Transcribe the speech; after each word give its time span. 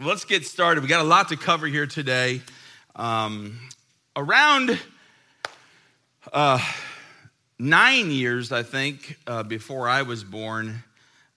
let's 0.00 0.24
get 0.24 0.44
started. 0.44 0.82
We 0.82 0.88
got 0.88 1.00
a 1.00 1.08
lot 1.08 1.28
to 1.28 1.36
cover 1.36 1.66
here 1.66 1.86
today. 1.86 2.42
Um, 2.94 3.58
around 4.14 4.78
uh, 6.32 6.58
nine 7.58 8.10
years, 8.10 8.52
I 8.52 8.62
think, 8.62 9.16
uh, 9.26 9.42
before 9.42 9.88
I 9.88 10.02
was 10.02 10.24
born, 10.24 10.82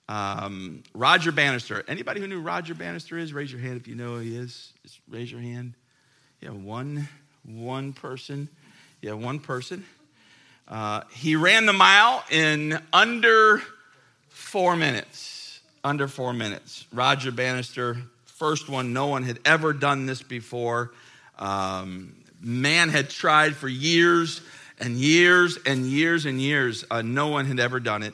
um, 0.09 0.83
Roger 0.93 1.31
Bannister. 1.31 1.83
Anybody 1.87 2.19
who 2.19 2.27
knew 2.27 2.41
Roger 2.41 2.73
Bannister 2.73 3.17
is, 3.17 3.33
raise 3.33 3.51
your 3.51 3.61
hand 3.61 3.79
if 3.79 3.87
you 3.87 3.95
know 3.95 4.15
who 4.15 4.19
he 4.19 4.35
is. 4.35 4.73
Just 4.83 4.99
raise 5.07 5.31
your 5.31 5.41
hand. 5.41 5.73
Yeah, 6.41 6.49
one, 6.49 7.07
one 7.43 7.93
person. 7.93 8.49
Yeah, 9.01 9.13
one 9.13 9.39
person. 9.39 9.85
Uh, 10.67 11.01
he 11.13 11.35
ran 11.35 11.65
the 11.65 11.73
mile 11.73 12.23
in 12.29 12.79
under 12.91 13.61
four 14.27 14.75
minutes. 14.75 15.61
Under 15.83 16.07
four 16.07 16.33
minutes. 16.33 16.85
Roger 16.91 17.31
Bannister, 17.31 17.97
first 18.39 18.69
one. 18.69 18.93
No 18.93 19.07
one 19.07 19.23
had 19.23 19.37
ever 19.43 19.73
done 19.73 20.05
this 20.05 20.23
before. 20.23 20.91
Um, 21.37 22.15
man 22.41 22.87
had 22.87 23.09
tried 23.09 23.53
for 23.55 23.67
years 23.67 24.41
and 24.79 24.95
years 24.95 25.59
and 25.65 25.85
years 25.85 26.25
and 26.25 26.41
years. 26.41 26.85
Uh, 26.89 27.01
no 27.01 27.27
one 27.27 27.45
had 27.45 27.59
ever 27.59 27.81
done 27.81 28.01
it. 28.01 28.13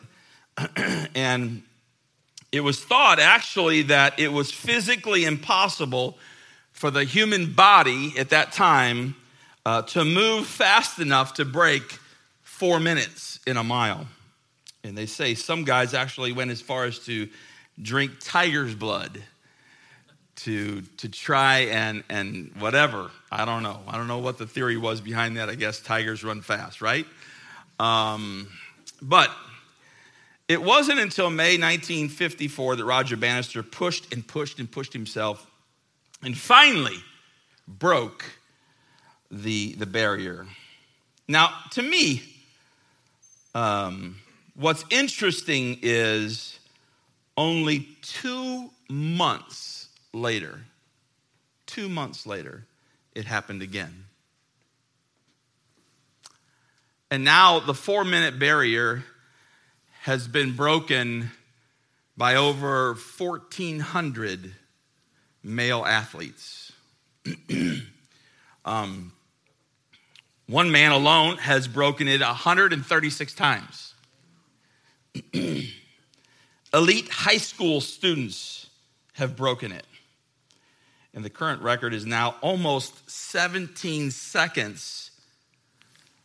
and 1.15 1.61
it 2.51 2.61
was 2.61 2.83
thought 2.83 3.19
actually 3.19 3.83
that 3.83 4.19
it 4.19 4.29
was 4.29 4.51
physically 4.51 5.25
impossible 5.25 6.17
for 6.73 6.89
the 6.89 7.03
human 7.03 7.53
body 7.53 8.13
at 8.17 8.29
that 8.29 8.51
time 8.51 9.15
uh, 9.63 9.83
to 9.83 10.03
move 10.03 10.47
fast 10.47 10.97
enough 10.97 11.35
to 11.35 11.45
break 11.45 11.99
four 12.41 12.79
minutes 12.79 13.39
in 13.45 13.57
a 13.57 13.63
mile. 13.63 14.07
And 14.83 14.97
they 14.97 15.05
say 15.05 15.35
some 15.35 15.65
guys 15.65 15.93
actually 15.93 16.31
went 16.31 16.49
as 16.49 16.61
far 16.61 16.85
as 16.85 16.97
to 17.05 17.29
drink 17.79 18.13
tiger's 18.19 18.73
blood 18.73 19.21
to, 20.37 20.81
to 20.97 21.09
try 21.09 21.59
and, 21.59 22.03
and 22.09 22.51
whatever. 22.59 23.09
I 23.31 23.45
don't 23.45 23.63
know. 23.63 23.79
I 23.87 23.97
don't 23.97 24.07
know 24.07 24.19
what 24.19 24.37
the 24.37 24.47
theory 24.47 24.77
was 24.77 25.01
behind 25.01 25.37
that. 25.37 25.49
I 25.49 25.55
guess 25.55 25.79
tigers 25.79 26.23
run 26.23 26.41
fast, 26.41 26.81
right? 26.81 27.05
Um, 27.79 28.47
but 29.01 29.29
it 30.47 30.61
wasn't 30.61 30.99
until 30.99 31.29
May 31.29 31.57
1954 31.57 32.75
that 32.75 32.85
Roger 32.85 33.17
Bannister 33.17 33.63
pushed 33.63 34.13
and 34.13 34.25
pushed 34.27 34.59
and 34.59 34.69
pushed 34.69 34.93
himself 34.93 35.49
and 36.21 36.37
finally 36.37 36.97
broke 37.67 38.25
the, 39.31 39.73
the 39.73 39.85
barrier. 39.85 40.45
Now, 41.27 41.49
to 41.71 41.81
me, 41.81 42.21
um, 43.55 44.17
what's 44.55 44.85
interesting 44.91 45.79
is 45.81 46.59
only 47.37 47.87
two 48.01 48.69
months 48.89 49.74
later, 50.15 50.61
two 51.65 51.89
months 51.89 52.25
later, 52.25 52.65
it 53.13 53.25
happened 53.25 53.61
again. 53.61 54.05
And 57.11 57.23
now 57.23 57.59
the 57.59 57.73
four 57.73 58.03
minute 58.03 58.39
barrier 58.39 59.03
has 60.01 60.27
been 60.27 60.55
broken 60.55 61.31
by 62.17 62.35
over 62.35 62.93
1,400 62.93 64.53
male 65.43 65.85
athletes. 65.85 66.71
um, 68.65 69.11
one 70.47 70.71
man 70.71 70.91
alone 70.91 71.37
has 71.37 71.67
broken 71.67 72.07
it 72.07 72.21
136 72.21 73.33
times. 73.33 73.93
Elite 76.73 77.09
high 77.09 77.37
school 77.37 77.81
students 77.81 78.67
have 79.13 79.35
broken 79.35 79.71
it. 79.71 79.85
And 81.15 81.23
the 81.23 81.29
current 81.29 81.61
record 81.61 81.93
is 81.93 82.05
now 82.05 82.35
almost 82.41 83.09
17 83.09 84.11
seconds 84.11 85.11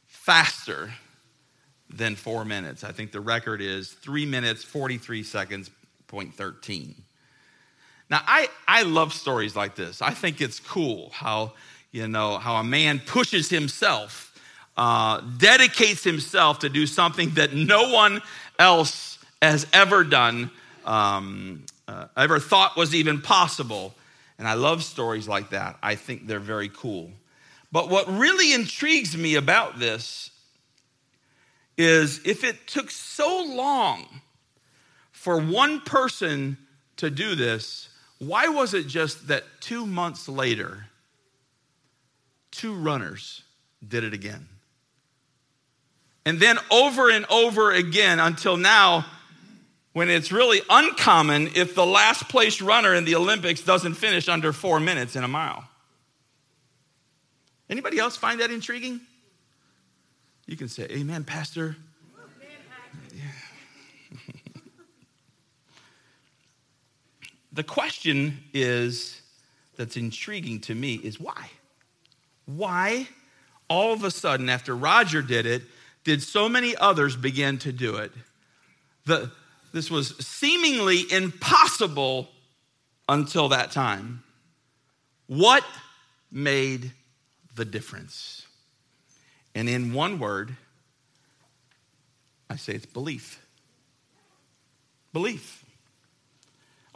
faster 0.09 0.93
than 1.89 2.17
four 2.17 2.45
minutes. 2.45 2.83
I 2.83 2.91
think 2.91 3.13
the 3.13 3.21
record 3.21 3.61
is 3.61 3.93
three 3.93 4.27
minutes, 4.27 4.65
43 4.65 5.23
seconds, 5.23 5.71
point 6.09 6.35
13. 6.35 6.97
Now, 8.11 8.21
I, 8.27 8.49
I 8.67 8.83
love 8.83 9.13
stories 9.13 9.55
like 9.55 9.77
this. 9.77 10.03
I 10.03 10.11
think 10.11 10.41
it's 10.41 10.59
cool 10.59 11.11
how, 11.11 11.53
you 11.93 12.09
know, 12.09 12.39
how 12.39 12.57
a 12.57 12.65
man 12.65 12.99
pushes 12.99 13.49
himself, 13.49 14.37
uh, 14.77 15.21
dedicates 15.39 16.03
himself 16.03 16.59
to 16.61 16.69
do 16.69 16.89
something 16.89 17.31
that 17.35 17.55
no 17.55 17.93
one 17.93 18.23
else 18.59 19.21
has 19.41 19.69
ever 19.73 20.03
done, 20.03 20.51
um, 20.85 21.65
uh, 21.87 22.07
ever 22.17 22.41
thought 22.41 22.77
was 22.77 22.93
even 22.93 23.21
possible. 23.21 23.95
And 24.41 24.49
I 24.49 24.55
love 24.55 24.83
stories 24.83 25.29
like 25.29 25.51
that. 25.51 25.77
I 25.83 25.97
think 25.97 26.27
they're 26.27 26.41
very 26.41 26.71
cool. 26.71 27.11
But 27.71 27.91
what 27.91 28.09
really 28.09 28.55
intrigues 28.55 29.15
me 29.15 29.35
about 29.35 29.79
this 29.79 30.31
is 31.77 32.23
if 32.25 32.43
it 32.43 32.67
took 32.67 32.91
so 32.91 33.45
long 33.45 34.07
for 35.13 35.39
one 35.39 35.83
person 35.83 36.57
to 36.97 37.11
do 37.11 37.35
this, 37.35 37.91
why 38.19 38.49
was 38.49 38.73
it 38.73 38.87
just 38.87 39.29
that 39.29 39.45
two 39.61 39.85
months 39.85 40.27
later, 40.27 40.87
two 42.51 42.73
runners 42.73 43.43
did 43.87 44.05
it 44.05 44.15
again? 44.15 44.49
And 46.25 46.41
then 46.41 46.59
over 46.71 47.11
and 47.11 47.27
over 47.27 47.73
again 47.73 48.19
until 48.19 48.57
now, 48.57 49.05
when 49.93 50.09
it's 50.09 50.31
really 50.31 50.61
uncommon 50.71 51.49
if 51.55 51.75
the 51.75 51.85
last 51.85 52.29
place 52.29 52.61
runner 52.63 52.95
in 52.95 53.05
the 53.05 53.17
Olympics 53.17 53.61
doesn't 53.63 53.95
finish 53.95 54.29
under 54.29 54.53
four 54.53 54.79
minutes 54.79 55.17
in 55.17 55.25
a 55.25 55.29
mile. 55.29 55.65
Anybody 57.69 57.99
else 57.99 58.17
find 58.17 58.41
that 58.41 58.51
intriguing? 58.51 59.01
You 60.47 60.57
can 60.57 60.69
say, 60.69 60.87
Amen, 60.91 61.25
Pastor. 61.25 61.77
the 67.53 67.63
question 67.63 68.39
is 68.53 69.21
that's 69.77 69.97
intriguing 69.97 70.61
to 70.63 70.75
me 70.75 70.95
is 70.95 71.21
why? 71.21 71.51
Why 72.47 73.07
all 73.69 73.93
of 73.93 74.03
a 74.03 74.11
sudden, 74.11 74.49
after 74.49 74.75
Roger 74.77 75.23
did 75.23 75.47
it, 75.47 75.63
did 76.03 76.23
so 76.23 76.49
many 76.49 76.75
others 76.77 77.15
begin 77.17 77.59
to 77.59 77.73
do 77.73 77.97
it? 77.97 78.11
The, 79.07 79.31
this 79.73 79.91
was 79.91 80.17
seemingly 80.19 81.05
impossible 81.11 82.29
until 83.09 83.49
that 83.49 83.71
time. 83.71 84.23
What 85.27 85.65
made 86.31 86.93
the 87.55 87.65
difference? 87.65 88.47
And 89.55 89.69
in 89.69 89.93
one 89.93 90.19
word, 90.19 90.57
I 92.49 92.57
say 92.57 92.75
it's 92.75 92.87
belief. 92.87 93.45
Belief. 95.13 95.65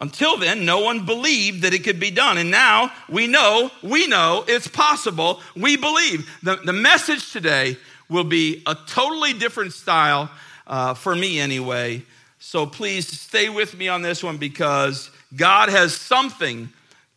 Until 0.01 0.37
then, 0.37 0.65
no 0.65 0.81
one 0.81 1.07
believed 1.07 1.63
that 1.63 1.73
it 1.73 1.85
could 1.85 2.01
be 2.01 2.11
done. 2.11 2.39
And 2.39 2.51
now 2.51 2.93
we 3.09 3.27
know, 3.27 3.71
we 3.83 4.07
know 4.07 4.45
it's 4.47 4.67
possible. 4.67 5.41
We 5.57 5.77
believe. 5.77 6.29
The, 6.43 6.57
the 6.57 6.73
message 6.73 7.33
today 7.33 7.77
will 8.09 8.25
be 8.25 8.63
a 8.67 8.77
totally 8.87 9.33
different 9.33 9.73
style, 9.73 10.31
uh, 10.67 10.95
for 10.95 11.15
me 11.15 11.39
anyway, 11.39 12.03
so 12.47 12.67
please 12.67 13.09
stay 13.09 13.49
with 13.49 13.75
me 13.75 13.89
on 13.89 14.03
this 14.03 14.23
one 14.23 14.37
because 14.37 15.11
God 15.35 15.71
has 15.71 15.95
something 15.95 16.69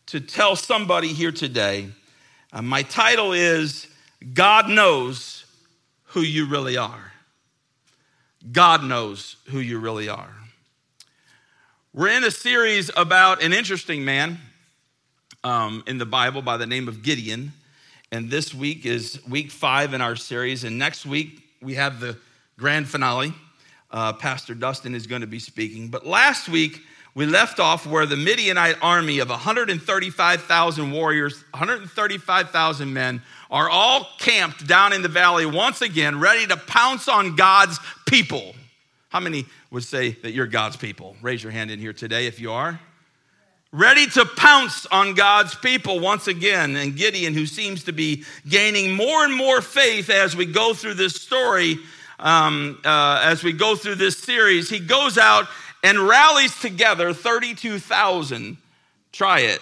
to 0.06 0.20
tell 0.20 0.56
somebody 0.56 1.08
here 1.08 1.30
today. 1.30 1.88
Uh, 2.50 2.62
my 2.62 2.82
title 2.82 3.34
is 3.34 3.86
God 4.32 4.70
Knows 4.70 5.44
Who 6.06 6.22
You 6.22 6.46
Really 6.46 6.78
Are. 6.78 7.12
God 8.50 8.82
knows 8.82 9.36
who 9.48 9.58
you 9.58 9.78
really 9.78 10.08
are. 10.08 10.32
We're 11.92 12.08
in 12.08 12.24
a 12.24 12.30
series 12.30 12.90
about 12.96 13.42
an 13.42 13.52
interesting 13.52 14.06
man 14.06 14.38
um, 15.44 15.84
in 15.86 15.98
the 15.98 16.06
Bible 16.06 16.40
by 16.40 16.56
the 16.56 16.66
name 16.66 16.88
of 16.88 17.02
Gideon. 17.02 17.52
And 18.10 18.30
this 18.30 18.54
week 18.54 18.86
is 18.86 19.20
week 19.28 19.50
five 19.50 19.92
in 19.92 20.00
our 20.00 20.16
series. 20.16 20.64
And 20.64 20.78
next 20.78 21.04
week, 21.04 21.42
we 21.60 21.74
have 21.74 22.00
the 22.00 22.16
grand 22.56 22.88
finale 22.88 23.34
uh, 23.90 24.12
Pastor 24.12 24.54
Dustin 24.54 24.94
is 24.94 25.06
going 25.06 25.22
to 25.22 25.26
be 25.26 25.38
speaking. 25.38 25.88
But 25.88 26.06
last 26.06 26.48
week, 26.48 26.80
we 27.14 27.26
left 27.26 27.58
off 27.58 27.86
where 27.86 28.06
the 28.06 28.16
Midianite 28.16 28.76
army 28.82 29.18
of 29.18 29.28
135,000 29.28 30.90
warriors, 30.92 31.42
135,000 31.50 32.92
men, 32.92 33.22
are 33.50 33.68
all 33.68 34.06
camped 34.18 34.66
down 34.66 34.92
in 34.92 35.02
the 35.02 35.08
valley 35.08 35.46
once 35.46 35.80
again, 35.80 36.20
ready 36.20 36.46
to 36.46 36.56
pounce 36.56 37.08
on 37.08 37.34
God's 37.34 37.80
people. 38.06 38.54
How 39.08 39.20
many 39.20 39.46
would 39.70 39.84
say 39.84 40.10
that 40.22 40.32
you're 40.32 40.46
God's 40.46 40.76
people? 40.76 41.16
Raise 41.22 41.42
your 41.42 41.50
hand 41.50 41.70
in 41.70 41.78
here 41.78 41.94
today 41.94 42.26
if 42.26 42.38
you 42.38 42.52
are. 42.52 42.78
Ready 43.72 44.06
to 44.06 44.24
pounce 44.24 44.86
on 44.86 45.14
God's 45.14 45.54
people 45.54 46.00
once 46.00 46.26
again. 46.26 46.76
And 46.76 46.96
Gideon, 46.96 47.34
who 47.34 47.46
seems 47.46 47.84
to 47.84 47.92
be 47.92 48.24
gaining 48.48 48.94
more 48.94 49.24
and 49.24 49.34
more 49.34 49.60
faith 49.60 50.08
as 50.08 50.36
we 50.36 50.46
go 50.46 50.72
through 50.72 50.94
this 50.94 51.20
story, 51.20 51.78
um, 52.18 52.80
uh, 52.84 53.22
as 53.24 53.42
we 53.42 53.52
go 53.52 53.76
through 53.76 53.96
this 53.96 54.18
series, 54.18 54.68
he 54.68 54.80
goes 54.80 55.18
out 55.18 55.46
and 55.82 55.98
rallies 55.98 56.58
together 56.60 57.12
32,000 57.12 58.56
try 59.12 59.40
it, 59.40 59.60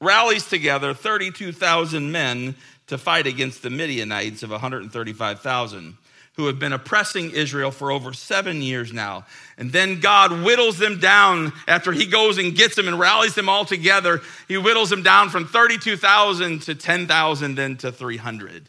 rallies 0.00 0.46
together 0.48 0.94
32,000 0.94 2.10
men 2.10 2.54
to 2.86 2.98
fight 2.98 3.26
against 3.26 3.62
the 3.62 3.70
Midianites 3.70 4.42
of 4.42 4.50
135,000 4.50 5.96
who 6.38 6.46
have 6.46 6.58
been 6.60 6.72
oppressing 6.72 7.32
Israel 7.32 7.72
for 7.72 7.90
over 7.90 8.12
seven 8.12 8.62
years 8.62 8.92
now. 8.92 9.26
And 9.58 9.72
then 9.72 9.98
God 9.98 10.30
whittles 10.30 10.78
them 10.78 11.00
down 11.00 11.52
after 11.66 11.90
he 11.90 12.06
goes 12.06 12.38
and 12.38 12.54
gets 12.54 12.76
them 12.76 12.86
and 12.86 12.96
rallies 12.96 13.34
them 13.34 13.48
all 13.48 13.64
together. 13.64 14.20
He 14.46 14.54
whittles 14.54 14.88
them 14.88 15.02
down 15.02 15.30
from 15.30 15.46
32,000 15.46 16.62
to 16.62 16.76
10,000, 16.76 17.54
then 17.56 17.76
to 17.78 17.90
300. 17.90 18.68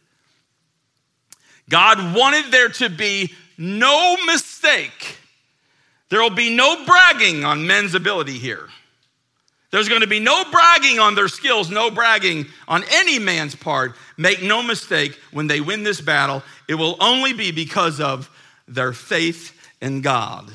God 1.70 2.16
wanted 2.16 2.52
there 2.52 2.70
to 2.70 2.90
be 2.90 3.34
no 3.58 4.18
mistake. 4.26 5.18
There 6.10 6.22
will 6.22 6.30
be 6.32 6.56
no 6.56 6.86
bragging 6.86 7.46
on 7.46 7.68
men's 7.68 7.94
ability 7.94 8.40
here. 8.40 8.68
There's 9.72 9.88
going 9.88 10.02
to 10.02 10.08
be 10.08 10.20
no 10.20 10.44
bragging 10.52 10.98
on 10.98 11.14
their 11.14 11.28
skills, 11.28 11.70
no 11.70 11.92
bragging 11.92 12.48
on 12.68 12.84
any 12.92 13.20
man's 13.20 13.56
part. 13.56 13.96
Make 14.18 14.42
no 14.42 14.64
mistake, 14.64 15.20
when 15.32 15.46
they 15.46 15.62
win 15.62 15.84
this 15.84 16.02
battle, 16.02 16.42
it 16.68 16.76
will 16.76 16.98
only 17.00 17.34
be 17.34 17.52
because 17.52 18.00
of 18.00 18.30
their 18.68 18.94
faith 18.94 19.56
in 19.80 20.02
God. 20.02 20.52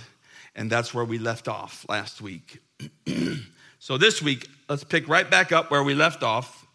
And 0.56 0.70
that's 0.70 0.92
where 0.92 1.04
we 1.04 1.18
left 1.18 1.46
off 1.46 1.86
last 1.88 2.20
week. 2.20 2.60
so 3.78 3.98
this 3.98 4.20
week, 4.20 4.48
let's 4.68 4.82
pick 4.82 5.08
right 5.08 5.30
back 5.30 5.52
up 5.52 5.70
where 5.70 5.84
we 5.84 5.94
left 5.94 6.24
off. 6.24 6.66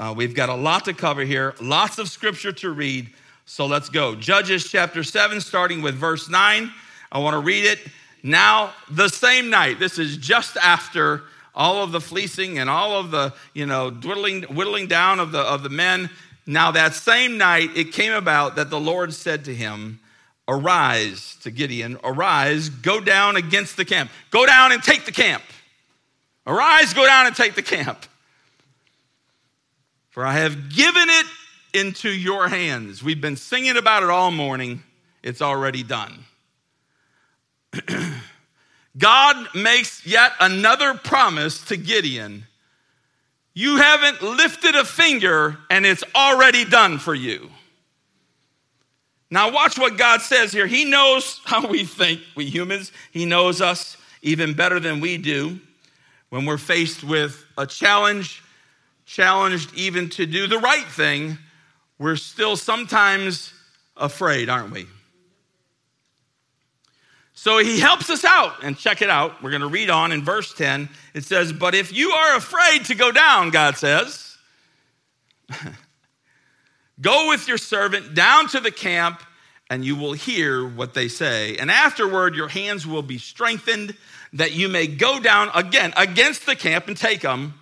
Uh, 0.00 0.14
we've 0.16 0.34
got 0.34 0.48
a 0.48 0.54
lot 0.54 0.86
to 0.86 0.94
cover 0.94 1.22
here, 1.22 1.54
lots 1.60 1.98
of 1.98 2.08
scripture 2.08 2.52
to 2.52 2.70
read. 2.70 3.10
So 3.46 3.66
let's 3.66 3.88
go. 3.88 4.16
Judges 4.16 4.68
chapter 4.68 5.04
7, 5.04 5.40
starting 5.40 5.80
with 5.80 5.94
verse 5.94 6.28
9. 6.28 6.70
I 7.12 7.18
want 7.20 7.34
to 7.34 7.38
read 7.38 7.64
it. 7.64 7.78
Now, 8.24 8.72
the 8.90 9.08
same 9.08 9.50
night, 9.50 9.78
this 9.78 10.00
is 10.00 10.16
just 10.16 10.56
after 10.56 11.22
all 11.54 11.82
of 11.82 11.92
the 11.92 12.00
fleecing 12.00 12.58
and 12.58 12.68
all 12.68 12.98
of 12.98 13.12
the, 13.12 13.32
you 13.54 13.64
know, 13.64 13.88
dwindling, 13.88 14.42
whittling 14.42 14.88
down 14.88 15.20
of 15.20 15.30
the, 15.30 15.38
of 15.38 15.62
the 15.62 15.68
men. 15.68 16.10
Now, 16.44 16.72
that 16.72 16.94
same 16.94 17.38
night, 17.38 17.70
it 17.76 17.92
came 17.92 18.12
about 18.12 18.56
that 18.56 18.68
the 18.68 18.80
Lord 18.80 19.14
said 19.14 19.44
to 19.44 19.54
him, 19.54 20.00
Arise 20.48 21.36
to 21.42 21.50
Gideon, 21.52 21.98
arise, 22.02 22.68
go 22.68 23.00
down 23.00 23.36
against 23.36 23.76
the 23.76 23.84
camp. 23.84 24.10
Go 24.30 24.44
down 24.44 24.72
and 24.72 24.82
take 24.82 25.04
the 25.04 25.12
camp. 25.12 25.42
Arise, 26.46 26.94
go 26.94 27.06
down 27.06 27.26
and 27.26 27.34
take 27.34 27.54
the 27.54 27.62
camp. 27.62 28.06
For 30.10 30.24
I 30.24 30.32
have 30.34 30.74
given 30.74 31.08
it 31.08 31.26
into 31.76 32.10
your 32.10 32.48
hands. 32.48 33.02
We've 33.02 33.20
been 33.20 33.36
singing 33.36 33.76
about 33.76 34.02
it 34.02 34.10
all 34.10 34.30
morning. 34.30 34.82
It's 35.22 35.42
already 35.42 35.82
done. 35.82 36.24
God 38.98 39.48
makes 39.54 40.06
yet 40.06 40.32
another 40.40 40.94
promise 40.94 41.62
to 41.66 41.76
Gideon. 41.76 42.46
You 43.52 43.76
haven't 43.76 44.22
lifted 44.22 44.74
a 44.74 44.84
finger 44.84 45.58
and 45.70 45.84
it's 45.84 46.04
already 46.14 46.64
done 46.64 46.98
for 46.98 47.14
you. 47.14 47.50
Now, 49.30 49.50
watch 49.50 49.78
what 49.78 49.98
God 49.98 50.22
says 50.22 50.52
here. 50.52 50.66
He 50.66 50.84
knows 50.84 51.40
how 51.44 51.66
we 51.66 51.84
think, 51.84 52.20
we 52.36 52.46
humans. 52.46 52.92
He 53.10 53.26
knows 53.26 53.60
us 53.60 53.96
even 54.22 54.54
better 54.54 54.78
than 54.78 55.00
we 55.00 55.18
do. 55.18 55.58
When 56.30 56.46
we're 56.46 56.58
faced 56.58 57.02
with 57.02 57.44
a 57.58 57.66
challenge, 57.66 58.42
challenged 59.04 59.74
even 59.74 60.08
to 60.10 60.26
do 60.26 60.46
the 60.46 60.58
right 60.58 60.86
thing, 60.86 61.38
we're 61.98 62.16
still 62.16 62.56
sometimes 62.56 63.52
afraid, 63.96 64.48
aren't 64.48 64.72
we? 64.72 64.86
So 67.34 67.58
he 67.58 67.78
helps 67.78 68.10
us 68.10 68.24
out. 68.24 68.64
And 68.64 68.76
check 68.76 69.02
it 69.02 69.10
out. 69.10 69.42
We're 69.42 69.50
going 69.50 69.62
to 69.62 69.68
read 69.68 69.90
on 69.90 70.10
in 70.10 70.24
verse 70.24 70.52
10. 70.54 70.88
It 71.14 71.24
says, 71.24 71.52
But 71.52 71.74
if 71.74 71.92
you 71.92 72.10
are 72.10 72.36
afraid 72.36 72.86
to 72.86 72.94
go 72.94 73.12
down, 73.12 73.50
God 73.50 73.76
says, 73.76 74.36
go 77.00 77.28
with 77.28 77.46
your 77.46 77.58
servant 77.58 78.14
down 78.14 78.48
to 78.48 78.60
the 78.60 78.70
camp, 78.70 79.22
and 79.70 79.84
you 79.84 79.96
will 79.96 80.12
hear 80.12 80.66
what 80.66 80.94
they 80.94 81.08
say. 81.08 81.56
And 81.56 81.70
afterward, 81.70 82.34
your 82.34 82.48
hands 82.48 82.86
will 82.86 83.02
be 83.02 83.18
strengthened, 83.18 83.94
that 84.32 84.52
you 84.52 84.68
may 84.68 84.86
go 84.86 85.20
down 85.20 85.50
again 85.54 85.92
against 85.96 86.46
the 86.46 86.56
camp 86.56 86.88
and 86.88 86.96
take 86.96 87.20
them. 87.20 87.54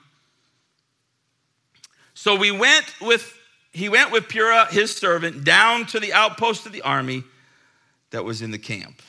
So 2.15 2.37
we 2.37 2.51
went 2.51 2.87
with 3.01 3.37
he 3.75 3.88
went 3.88 4.12
with 4.12 4.29
Purah, 4.29 4.71
his 4.71 4.94
servant, 4.94 5.43
down 5.43 5.85
to 5.87 5.99
the 5.99 6.12
outpost 6.12 6.65
of 6.65 6.73
the 6.73 6.82
army 6.82 7.25
that 8.11 8.25
was 8.25 8.41
in 8.41 8.53
the 8.53 8.59
camp. 8.59 9.03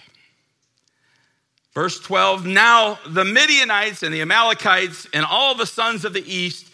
Verse 1.75 1.99
12 1.99 2.47
Now 2.47 2.97
the 3.07 3.23
Midianites 3.23 4.01
and 4.01 4.11
the 4.11 4.21
Amalekites 4.21 5.07
and 5.13 5.23
all 5.23 5.53
the 5.53 5.67
sons 5.67 6.03
of 6.03 6.13
the 6.13 6.25
east 6.25 6.67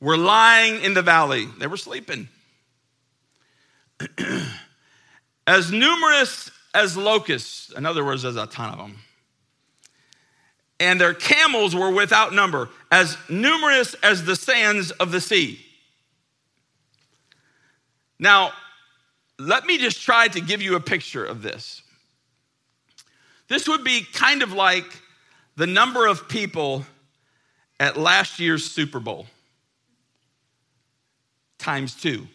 were 0.00 0.16
lying 0.16 0.82
in 0.82 0.94
the 0.94 1.02
valley. 1.02 1.46
They 1.58 1.66
were 1.66 1.76
sleeping. 1.76 2.28
as 5.46 5.72
numerous 5.72 6.50
as 6.74 6.96
locusts, 6.96 7.72
in 7.76 7.84
other 7.84 8.04
words, 8.04 8.22
there's 8.22 8.36
a 8.36 8.46
ton 8.46 8.72
of 8.72 8.78
them. 8.78 8.98
And 10.78 11.00
their 11.00 11.14
camels 11.14 11.74
were 11.74 11.90
without 11.90 12.32
number, 12.32 12.68
as 12.90 13.16
numerous 13.28 13.94
as 13.94 14.24
the 14.24 14.36
sands 14.36 14.92
of 14.92 15.10
the 15.10 15.20
sea. 15.20 15.64
Now, 18.22 18.52
let 19.36 19.66
me 19.66 19.78
just 19.78 20.00
try 20.00 20.28
to 20.28 20.40
give 20.40 20.62
you 20.62 20.76
a 20.76 20.80
picture 20.80 21.24
of 21.24 21.42
this. 21.42 21.82
This 23.48 23.66
would 23.66 23.82
be 23.82 24.06
kind 24.12 24.44
of 24.44 24.52
like 24.52 24.86
the 25.56 25.66
number 25.66 26.06
of 26.06 26.28
people 26.28 26.86
at 27.80 27.96
last 27.96 28.38
year's 28.38 28.64
Super 28.64 29.00
Bowl 29.00 29.26
times 31.58 31.96
two. 31.96 32.28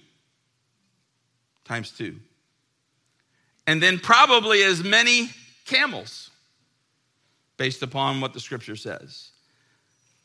Times 1.64 1.92
two. 1.92 2.18
And 3.66 3.82
then 3.82 3.98
probably 3.98 4.64
as 4.64 4.84
many 4.84 5.30
camels, 5.66 6.32
based 7.56 7.82
upon 7.82 8.20
what 8.20 8.34
the 8.34 8.42
scripture 8.42 8.76
says. 8.76 9.30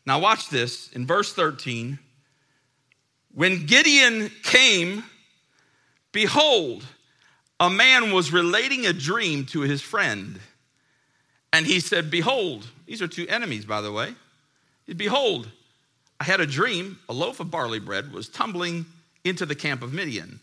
Now, 0.05 0.19
watch 0.19 0.49
this 0.49 0.91
in 0.91 1.07
verse 1.07 1.33
13. 1.33 2.01
When 3.33 3.65
Gideon 3.67 4.29
came, 4.43 5.05
behold, 6.13 6.85
a 7.59 7.71
man 7.71 8.13
was 8.13 8.33
relating 8.33 8.87
a 8.87 8.93
dream 8.93 9.47
to 9.47 9.61
his 9.61 9.81
friend. 9.83 10.39
And 11.53 11.67
he 11.67 11.81
said, 11.81 12.11
Behold, 12.11 12.67
these 12.87 13.03
are 13.03 13.09
two 13.09 13.27
enemies, 13.29 13.65
by 13.65 13.81
the 13.81 13.93
way. 13.93 14.15
Behold, 14.97 15.49
I 16.19 16.25
had 16.25 16.41
a 16.41 16.47
dream. 16.47 16.99
A 17.09 17.13
loaf 17.13 17.41
of 17.41 17.51
barley 17.51 17.79
bread 17.79 18.13
was 18.13 18.29
tumbling 18.29 18.87
into 19.25 19.47
the 19.47 19.55
camp 19.55 19.83
of 19.83 19.93
Midian, 19.93 20.41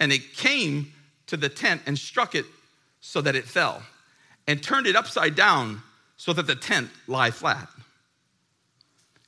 and 0.00 0.12
it 0.12 0.34
came 0.34 0.92
to 1.26 1.36
the 1.36 1.48
tent 1.48 1.82
and 1.86 1.98
struck 1.98 2.34
it 2.34 2.46
so 3.00 3.20
that 3.20 3.36
it 3.36 3.44
fell, 3.44 3.82
and 4.46 4.62
turned 4.62 4.86
it 4.86 4.96
upside 4.96 5.34
down 5.34 5.82
so 6.16 6.32
that 6.32 6.46
the 6.46 6.56
tent 6.56 6.90
lie 7.06 7.30
flat. 7.30 7.68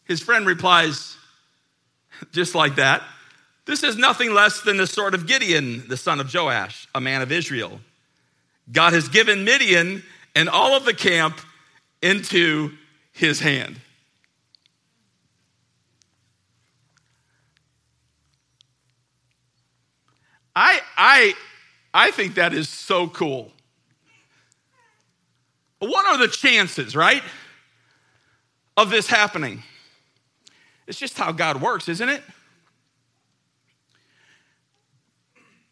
His 0.04 0.20
friend 0.20 0.46
replies, 0.46 1.16
just 2.32 2.54
like 2.54 2.76
that, 2.76 3.02
this 3.68 3.82
is 3.82 3.98
nothing 3.98 4.32
less 4.32 4.62
than 4.62 4.78
the 4.78 4.86
sword 4.86 5.12
of 5.12 5.26
Gideon, 5.26 5.86
the 5.88 5.96
son 5.98 6.20
of 6.20 6.32
Joash, 6.32 6.88
a 6.94 7.02
man 7.02 7.20
of 7.20 7.30
Israel. 7.30 7.80
God 8.72 8.94
has 8.94 9.10
given 9.10 9.44
Midian 9.44 10.02
and 10.34 10.48
all 10.48 10.74
of 10.74 10.86
the 10.86 10.94
camp 10.94 11.38
into 12.00 12.72
his 13.12 13.40
hand. 13.40 13.78
I, 20.56 20.80
I, 20.96 21.34
I 21.92 22.10
think 22.10 22.36
that 22.36 22.54
is 22.54 22.70
so 22.70 23.06
cool. 23.06 23.52
What 25.78 26.06
are 26.06 26.16
the 26.16 26.28
chances, 26.28 26.96
right, 26.96 27.22
of 28.78 28.88
this 28.88 29.08
happening? 29.08 29.62
It's 30.86 30.98
just 30.98 31.18
how 31.18 31.32
God 31.32 31.60
works, 31.60 31.86
isn't 31.90 32.08
it? 32.08 32.22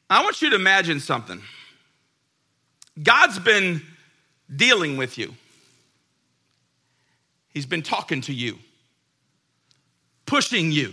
I 0.08 0.22
want 0.22 0.40
you 0.40 0.50
to 0.50 0.56
imagine 0.56 1.00
something. 1.00 1.40
God's 3.02 3.38
been 3.38 3.82
dealing 4.54 4.96
with 4.96 5.18
you. 5.18 5.34
He's 7.52 7.66
been 7.66 7.82
talking 7.82 8.20
to 8.22 8.32
you, 8.32 8.58
pushing 10.26 10.70
you 10.70 10.92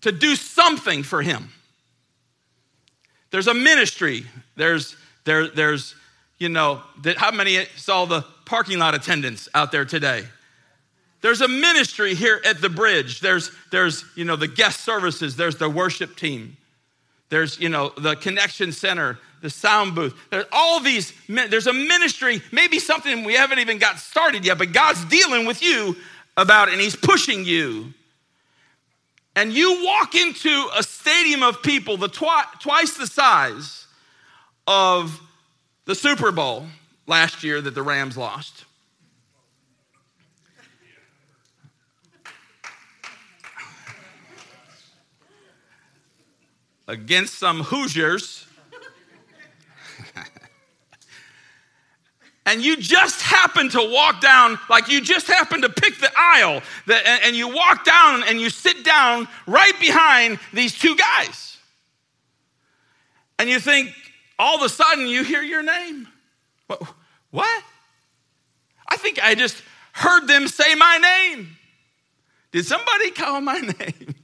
to 0.00 0.12
do 0.12 0.34
something 0.34 1.02
for 1.02 1.22
Him. 1.22 1.50
There's 3.30 3.46
a 3.46 3.54
ministry. 3.54 4.24
There's, 4.56 4.96
there, 5.24 5.48
there's, 5.48 5.94
you 6.38 6.48
know, 6.48 6.82
how 7.16 7.30
many 7.30 7.64
saw 7.76 8.06
the 8.06 8.24
parking 8.44 8.78
lot 8.78 8.94
attendants 8.94 9.48
out 9.54 9.70
there 9.70 9.84
today? 9.84 10.24
There's 11.20 11.42
a 11.42 11.48
ministry 11.48 12.14
here 12.14 12.40
at 12.44 12.60
the 12.60 12.70
bridge. 12.70 13.20
There's, 13.20 13.50
there's, 13.70 14.04
you 14.16 14.24
know, 14.24 14.36
the 14.36 14.48
guest 14.48 14.80
services. 14.80 15.36
There's 15.36 15.56
the 15.56 15.68
worship 15.68 16.16
team. 16.16 16.56
There's, 17.30 17.58
you 17.58 17.68
know, 17.68 17.92
the 17.96 18.16
connection 18.16 18.72
center 18.72 19.18
the 19.40 19.50
sound 19.50 19.94
booth. 19.94 20.14
There's 20.30 20.46
all 20.52 20.80
these, 20.80 21.12
there's 21.28 21.66
a 21.66 21.72
ministry, 21.72 22.42
maybe 22.52 22.78
something 22.78 23.24
we 23.24 23.34
haven't 23.34 23.58
even 23.58 23.78
got 23.78 23.98
started 23.98 24.44
yet, 24.44 24.58
but 24.58 24.72
God's 24.72 25.04
dealing 25.06 25.46
with 25.46 25.62
you 25.62 25.96
about 26.36 26.68
and 26.68 26.80
he's 26.80 26.96
pushing 26.96 27.44
you. 27.44 27.92
And 29.36 29.52
you 29.52 29.84
walk 29.84 30.14
into 30.14 30.68
a 30.76 30.82
stadium 30.82 31.42
of 31.42 31.62
people 31.62 31.96
the 31.96 32.08
twi- 32.08 32.44
twice 32.60 32.94
the 32.94 33.06
size 33.06 33.86
of 34.66 35.20
the 35.86 35.94
Super 35.94 36.32
Bowl 36.32 36.66
last 37.06 37.42
year 37.42 37.60
that 37.60 37.74
the 37.74 37.82
Rams 37.82 38.16
lost. 38.16 38.64
Against 46.90 47.38
some 47.38 47.60
Hoosiers 47.60 48.44
and 52.46 52.64
you 52.64 52.76
just 52.76 53.22
happen 53.22 53.68
to 53.68 53.78
walk 53.78 54.20
down, 54.20 54.58
like 54.68 54.88
you 54.88 55.00
just 55.00 55.28
happen 55.28 55.62
to 55.62 55.68
pick 55.68 55.98
the 55.98 56.10
aisle, 56.18 56.62
that, 56.86 57.06
and, 57.06 57.22
and 57.26 57.36
you 57.36 57.54
walk 57.54 57.84
down 57.84 58.24
and 58.24 58.40
you 58.40 58.50
sit 58.50 58.84
down 58.84 59.28
right 59.46 59.78
behind 59.78 60.40
these 60.52 60.76
two 60.76 60.96
guys. 60.96 61.58
And 63.38 63.48
you 63.48 63.60
think, 63.60 63.94
all 64.36 64.56
of 64.56 64.62
a 64.62 64.68
sudden, 64.68 65.06
you 65.06 65.22
hear 65.22 65.42
your 65.42 65.62
name. 65.62 66.08
What? 66.66 66.82
what? 67.30 67.62
I 68.88 68.96
think 68.96 69.22
I 69.22 69.36
just 69.36 69.62
heard 69.92 70.26
them 70.26 70.48
say 70.48 70.74
my 70.74 70.98
name. 70.98 71.56
Did 72.50 72.66
somebody 72.66 73.12
call 73.12 73.40
my 73.40 73.58
name? 73.60 74.16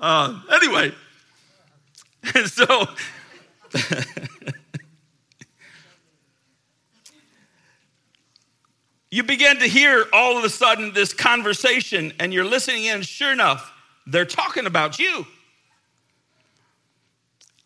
Uh, 0.00 0.40
anyway, 0.52 0.92
and 2.34 2.46
so. 2.48 2.86
you 9.10 9.22
begin 9.22 9.58
to 9.58 9.66
hear 9.66 10.06
all 10.12 10.36
of 10.38 10.44
a 10.44 10.48
sudden 10.48 10.92
this 10.92 11.12
conversation 11.12 12.12
and 12.18 12.32
you're 12.32 12.44
listening 12.44 12.84
in. 12.84 13.02
Sure 13.02 13.32
enough, 13.32 13.72
they're 14.06 14.24
talking 14.24 14.66
about 14.66 14.98
you. 14.98 15.26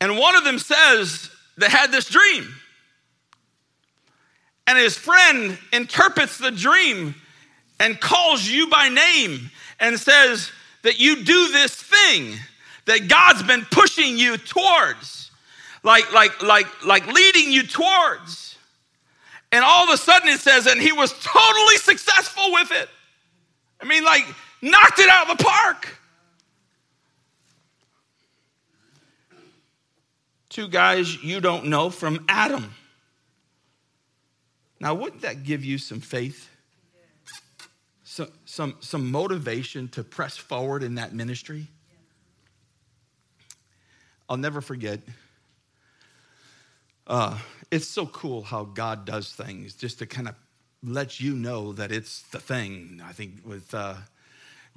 And 0.01 0.19
one 0.19 0.35
of 0.35 0.45
them 0.45 0.59
says 0.59 1.31
they 1.57 1.69
had 1.69 1.93
this 1.93 2.09
dream. 2.09 2.53
And 4.67 4.79
his 4.79 4.97
friend 4.97 5.59
interprets 5.73 6.39
the 6.39 6.51
dream 6.51 7.15
and 7.79 8.01
calls 8.01 8.49
you 8.49 8.69
by 8.69 8.89
name 8.89 9.51
and 9.81 9.99
says 9.99 10.51
that 10.83 11.01
you 11.01 11.25
do 11.25 11.49
this 11.49 11.75
thing 11.75 12.35
that 12.87 13.09
God's 13.09 13.43
been 13.43 13.65
pushing 13.71 14.19
you 14.19 14.37
towards, 14.37 15.31
like, 15.83 16.13
like, 16.13 16.43
like, 16.43 16.85
like 16.85 17.07
leading 17.07 17.53
you 17.53 17.63
towards. 17.65 18.57
And 19.53 19.65
all 19.65 19.85
of 19.85 19.91
a 19.91 19.97
sudden 19.97 20.29
it 20.29 20.41
says, 20.41 20.67
and 20.67 20.81
he 20.81 20.93
was 20.93 21.13
totally 21.23 21.77
successful 21.77 22.53
with 22.53 22.73
it. 22.73 22.89
I 23.81 23.85
mean, 23.85 24.05
like, 24.05 24.25
knocked 24.61 24.99
it 24.99 25.09
out 25.09 25.31
of 25.31 25.39
the 25.39 25.45
park. 25.45 25.99
Two 30.49 30.69
guys 30.69 31.23
you 31.23 31.41
don't 31.41 31.67
know 31.67 31.91
from 31.91 32.25
Adam. 32.29 32.75
Now, 34.81 34.95
wouldn't 34.95 35.23
that 35.23 35.45
give 35.45 35.65
you 35.65 35.79
some 35.79 36.01
faith? 36.01 36.49
Some, 38.53 38.77
some, 38.81 39.11
motivation 39.11 39.89
to 39.93 40.05
press 40.05 40.37
forward 40.37 40.83
in 40.83 40.97
that 40.97 41.15
ministry? 41.15 41.69
I'll 44.29 44.37
never 44.37 44.61
forget. 44.61 45.01
Uh, 47.07 47.39
it's 47.71 47.89
so 47.89 48.05
cool 48.05 48.43
how 48.43 48.65
God 48.65 49.07
does 49.07 49.33
things 49.33 49.73
just 49.73 50.01
to 50.01 50.07
kind 50.07 50.29
of 50.29 50.35
let 50.83 51.19
you 51.19 51.33
know 51.33 51.73
that 51.73 51.91
it's 51.91 52.21
the 52.25 52.41
thing. 52.41 53.01
I 53.03 53.13
think 53.13 53.37
with 53.43 53.73
uh, 53.73 53.95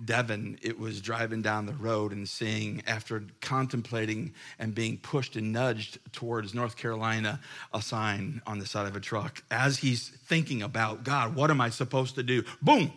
Devin, 0.06 0.58
it 0.62 0.80
was 0.80 1.02
driving 1.02 1.42
down 1.42 1.66
the 1.66 1.74
road 1.74 2.14
and 2.14 2.30
seeing, 2.30 2.82
after 2.88 3.24
contemplating 3.42 4.34
and 4.58 4.74
being 4.74 5.00
pushed 5.00 5.36
and 5.36 5.52
nudged 5.52 6.00
towards 6.14 6.54
North 6.54 6.78
Carolina, 6.78 7.42
a 7.74 7.82
sign 7.82 8.42
on 8.48 8.58
the 8.58 8.66
side 8.66 8.88
of 8.88 8.96
a 8.96 9.02
truck. 9.02 9.44
As 9.52 9.80
he's 9.80 10.08
thinking 10.08 10.62
about, 10.62 11.04
God, 11.04 11.36
what 11.36 11.52
am 11.52 11.60
I 11.60 11.70
supposed 11.70 12.16
to 12.16 12.24
do? 12.24 12.46
Boom, 12.62 12.94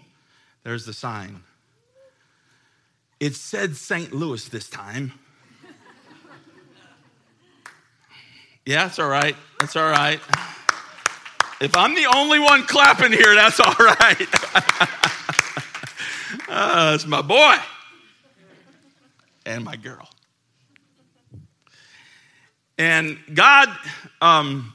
there's 0.64 0.84
the 0.84 0.92
sign. 0.92 1.42
It 3.20 3.34
said 3.34 3.76
St. 3.76 4.12
Louis 4.12 4.48
this 4.48 4.68
time. 4.68 5.12
Yeah, 8.64 8.84
that's 8.84 8.98
all 8.98 9.08
right. 9.08 9.34
That's 9.60 9.76
all 9.76 9.88
right. 9.88 10.20
If 11.60 11.74
I'm 11.74 11.94
the 11.94 12.06
only 12.14 12.38
one 12.38 12.62
clapping 12.64 13.12
here, 13.12 13.34
that's 13.34 13.58
all 13.58 13.74
right. 13.78 14.28
uh, 16.48 16.92
it's 16.94 17.06
my 17.06 17.22
boy 17.22 17.56
and 19.46 19.64
my 19.64 19.74
girl. 19.74 20.08
And 22.76 23.18
God, 23.34 23.70
um, 24.20 24.72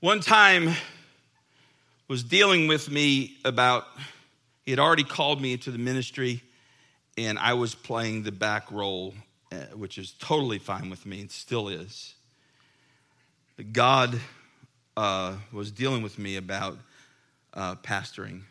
one 0.00 0.20
time, 0.20 0.74
was 2.08 2.22
dealing 2.22 2.68
with 2.68 2.90
me 2.90 3.36
about, 3.44 3.86
he 4.64 4.70
had 4.70 4.80
already 4.80 5.04
called 5.04 5.40
me 5.40 5.52
into 5.52 5.70
the 5.70 5.78
ministry, 5.78 6.42
and 7.16 7.38
I 7.38 7.54
was 7.54 7.74
playing 7.74 8.24
the 8.24 8.32
back 8.32 8.70
role 8.70 9.14
uh, 9.54 9.56
which 9.76 9.98
is 9.98 10.14
totally 10.18 10.58
fine 10.58 10.90
with 10.90 11.06
me 11.06 11.20
and 11.20 11.30
still 11.30 11.68
is. 11.68 12.14
God 13.72 14.18
uh, 14.96 15.36
was 15.52 15.70
dealing 15.70 16.02
with 16.02 16.18
me 16.18 16.36
about 16.36 16.76
uh, 17.52 17.76
pastoring. 17.76 18.42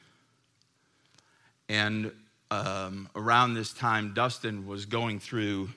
And 1.67 2.13
um, 2.51 3.09
around 3.15 3.55
this 3.55 3.73
time, 3.73 4.13
Dustin 4.13 4.65
was 4.65 4.85
going 4.85 5.19
through 5.19 5.69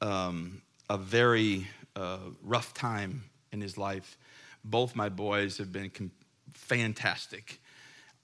um, 0.00 0.62
a 0.88 0.96
very 0.96 1.66
uh, 1.96 2.18
rough 2.42 2.72
time 2.72 3.24
in 3.50 3.60
his 3.60 3.76
life. 3.76 4.16
Both 4.64 4.94
my 4.94 5.08
boys 5.08 5.58
have 5.58 5.72
been 5.72 5.90
com- 5.90 6.12
fantastic. 6.56 7.60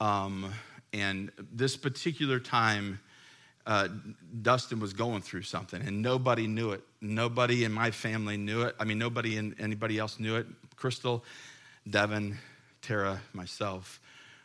Um, 0.01 0.53
and 0.93 1.31
this 1.53 1.77
particular 1.77 2.41
time, 2.41 3.01
uh, 3.67 3.89
Dustin 4.43 4.81
was 4.81 4.93
going 4.93 5.23
through 5.23 5.43
something, 5.43 5.81
and 5.81 6.03
nobody 6.03 6.47
knew 6.47 6.73
it. 6.73 6.83
Nobody 7.01 7.65
in 7.65 7.73
my 7.73 7.91
family 7.93 8.37
knew 8.37 8.63
it. 8.63 8.75
I 8.81 8.85
mean, 8.85 8.99
nobody 8.99 9.37
in 9.37 9.55
anybody 9.61 9.99
else 9.99 10.19
knew 10.19 10.37
it. 10.37 10.47
Crystal, 10.77 11.25
Devin, 11.89 12.39
Tara, 12.81 13.21
myself 13.33 14.01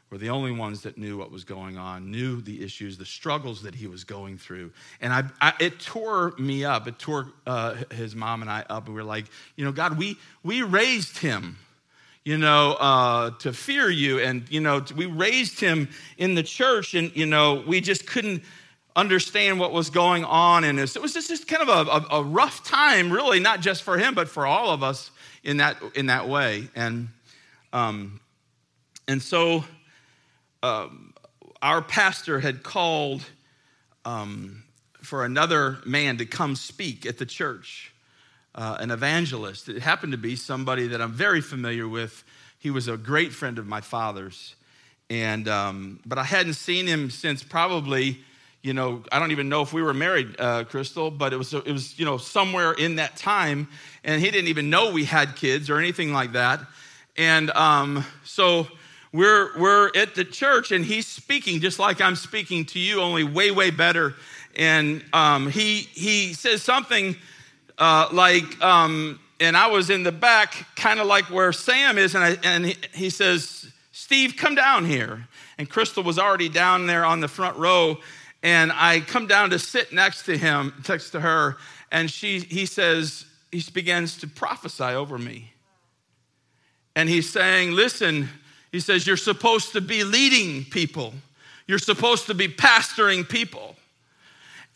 were 0.09 0.17
the 0.17 0.29
only 0.29 0.51
ones 0.51 0.83
that 0.83 0.97
knew 0.97 1.17
what 1.17 1.31
was 1.31 1.43
going 1.43 1.77
on, 1.77 2.11
knew 2.11 2.39
the 2.39 2.63
issues, 2.63 2.97
the 2.97 3.05
struggles 3.05 3.63
that 3.63 3.75
he 3.75 3.87
was 3.87 4.03
going 4.03 4.37
through. 4.37 4.71
And 5.01 5.11
I, 5.11 5.23
I 5.41 5.53
it 5.59 5.79
tore 5.79 6.33
me 6.37 6.63
up. 6.63 6.87
It 6.87 6.97
tore 6.97 7.33
uh, 7.45 7.75
his 7.91 8.15
mom 8.15 8.41
and 8.41 8.49
I 8.49 8.63
up. 8.69 8.85
And 8.85 8.95
we 8.95 9.01
were 9.01 9.07
like, 9.07 9.25
you 9.55 9.65
know, 9.65 9.71
God, 9.71 9.97
we, 9.97 10.17
we 10.43 10.61
raised 10.61 11.17
him 11.17 11.57
you 12.27 12.37
know, 12.37 12.73
uh, 12.73 13.29
to 13.39 13.53
fear 13.53 13.89
you. 13.89 14.19
And, 14.19 14.43
you 14.49 14.59
know, 14.59 14.83
we 14.97 15.05
raised 15.05 15.61
him 15.61 15.87
in 16.17 16.35
the 16.35 16.43
church, 16.43 16.93
and, 16.93 17.15
you 17.15 17.25
know, 17.25 17.63
we 17.65 17.79
just 17.79 18.05
couldn't 18.05 18.43
understand 18.97 19.61
what 19.61 19.71
was 19.71 19.89
going 19.89 20.25
on. 20.25 20.65
And 20.65 20.77
it 20.77 21.01
was 21.01 21.13
just, 21.13 21.29
just 21.29 21.47
kind 21.47 21.61
of 21.61 21.69
a, 21.69 21.89
a, 21.89 22.19
a, 22.19 22.23
rough 22.23 22.65
time, 22.65 23.13
really, 23.13 23.39
not 23.39 23.61
just 23.61 23.81
for 23.81 23.97
him, 23.97 24.13
but 24.13 24.27
for 24.27 24.45
all 24.45 24.71
of 24.71 24.83
us 24.83 25.09
in 25.41 25.55
that, 25.57 25.77
in 25.95 26.07
that 26.07 26.27
way. 26.27 26.67
And, 26.75 27.07
um, 27.71 28.19
and 29.07 29.21
so 29.21 29.63
um, 30.63 31.13
our 31.61 31.81
pastor 31.81 32.41
had 32.41 32.61
called 32.61 33.23
um, 34.03 34.65
for 35.01 35.23
another 35.23 35.77
man 35.85 36.17
to 36.17 36.25
come 36.25 36.57
speak 36.57 37.05
at 37.05 37.19
the 37.19 37.25
church, 37.25 37.93
uh, 38.57 38.77
an 38.79 38.91
evangelist. 38.91 39.69
It 39.69 39.81
happened 39.81 40.11
to 40.11 40.17
be 40.17 40.35
somebody 40.35 40.87
that 40.87 41.01
I'm 41.01 41.13
very 41.13 41.41
familiar 41.41 41.87
with. 41.87 42.23
He 42.59 42.71
was 42.71 42.89
a 42.89 42.97
great 42.97 43.31
friend 43.31 43.57
of 43.59 43.67
my 43.67 43.79
father's. 43.79 44.55
And, 45.09 45.47
um, 45.47 46.01
but 46.05 46.17
I 46.17 46.23
hadn't 46.23 46.55
seen 46.55 46.87
him 46.87 47.09
since 47.09 47.43
probably 47.43 48.17
you 48.67 48.73
know, 48.73 49.01
I 49.13 49.19
don't 49.19 49.31
even 49.31 49.47
know 49.47 49.61
if 49.61 49.71
we 49.71 49.81
were 49.81 49.93
married, 49.93 50.35
uh, 50.39 50.65
Crystal, 50.65 51.09
but 51.09 51.31
it 51.31 51.37
was, 51.37 51.53
it 51.53 51.71
was, 51.71 51.97
you 51.97 52.03
know, 52.03 52.17
somewhere 52.17 52.73
in 52.73 52.97
that 52.97 53.15
time. 53.15 53.69
And 54.03 54.21
he 54.21 54.29
didn't 54.29 54.49
even 54.49 54.69
know 54.69 54.91
we 54.91 55.05
had 55.05 55.37
kids 55.37 55.69
or 55.69 55.77
anything 55.77 56.11
like 56.11 56.33
that. 56.33 56.59
And 57.15 57.49
um, 57.51 58.03
so 58.25 58.67
we're, 59.13 59.57
we're 59.57 59.91
at 59.95 60.15
the 60.15 60.25
church 60.25 60.71
and 60.71 60.83
he's 60.83 61.07
speaking 61.07 61.61
just 61.61 61.79
like 61.79 62.01
I'm 62.01 62.17
speaking 62.17 62.65
to 62.65 62.79
you, 62.79 62.99
only 62.99 63.23
way, 63.23 63.51
way 63.51 63.69
better. 63.69 64.15
And 64.55 65.01
um, 65.13 65.49
he, 65.49 65.87
he 65.93 66.33
says 66.33 66.61
something 66.61 67.15
uh, 67.77 68.09
like, 68.11 68.61
um, 68.61 69.19
and 69.39 69.55
I 69.55 69.67
was 69.67 69.89
in 69.89 70.03
the 70.03 70.11
back, 70.11 70.65
kind 70.75 70.99
of 70.99 71.07
like 71.07 71.25
where 71.25 71.53
Sam 71.53 71.97
is, 71.97 72.15
and, 72.15 72.23
I, 72.23 72.37
and 72.43 72.65
he, 72.65 72.77
he 72.93 73.09
says, 73.09 73.71
Steve, 73.91 74.35
come 74.37 74.55
down 74.55 74.85
here. 74.85 75.27
And 75.57 75.69
Crystal 75.69 76.03
was 76.03 76.19
already 76.19 76.49
down 76.49 76.87
there 76.87 77.03
on 77.03 77.19
the 77.19 77.27
front 77.27 77.57
row, 77.57 77.97
and 78.43 78.71
I 78.71 78.99
come 78.99 79.27
down 79.27 79.49
to 79.51 79.59
sit 79.59 79.91
next 79.91 80.23
to 80.23 80.37
him, 80.37 80.73
next 80.87 81.11
to 81.11 81.19
her, 81.19 81.57
and 81.91 82.11
she, 82.11 82.39
he 82.39 82.65
says, 82.65 83.25
he 83.51 83.63
begins 83.73 84.17
to 84.19 84.27
prophesy 84.27 84.83
over 84.83 85.17
me. 85.17 85.51
And 86.95 87.07
he's 87.07 87.29
saying, 87.29 87.73
Listen, 87.73 88.29
He 88.71 88.79
says, 88.79 89.07
You're 89.07 89.17
supposed 89.17 89.71
to 89.73 89.81
be 89.81 90.03
leading 90.03 90.65
people, 90.65 91.13
you're 91.67 91.79
supposed 91.79 92.25
to 92.27 92.33
be 92.33 92.47
pastoring 92.47 93.27
people. 93.27 93.75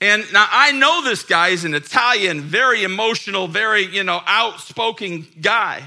And 0.01 0.25
now 0.33 0.47
I 0.49 0.71
know 0.71 1.03
this 1.03 1.23
guy 1.23 1.49
is 1.49 1.63
an 1.63 1.75
Italian, 1.75 2.41
very 2.41 2.83
emotional, 2.83 3.47
very, 3.47 3.85
you 3.85 4.03
know, 4.03 4.19
outspoken 4.25 5.27
guy. 5.39 5.83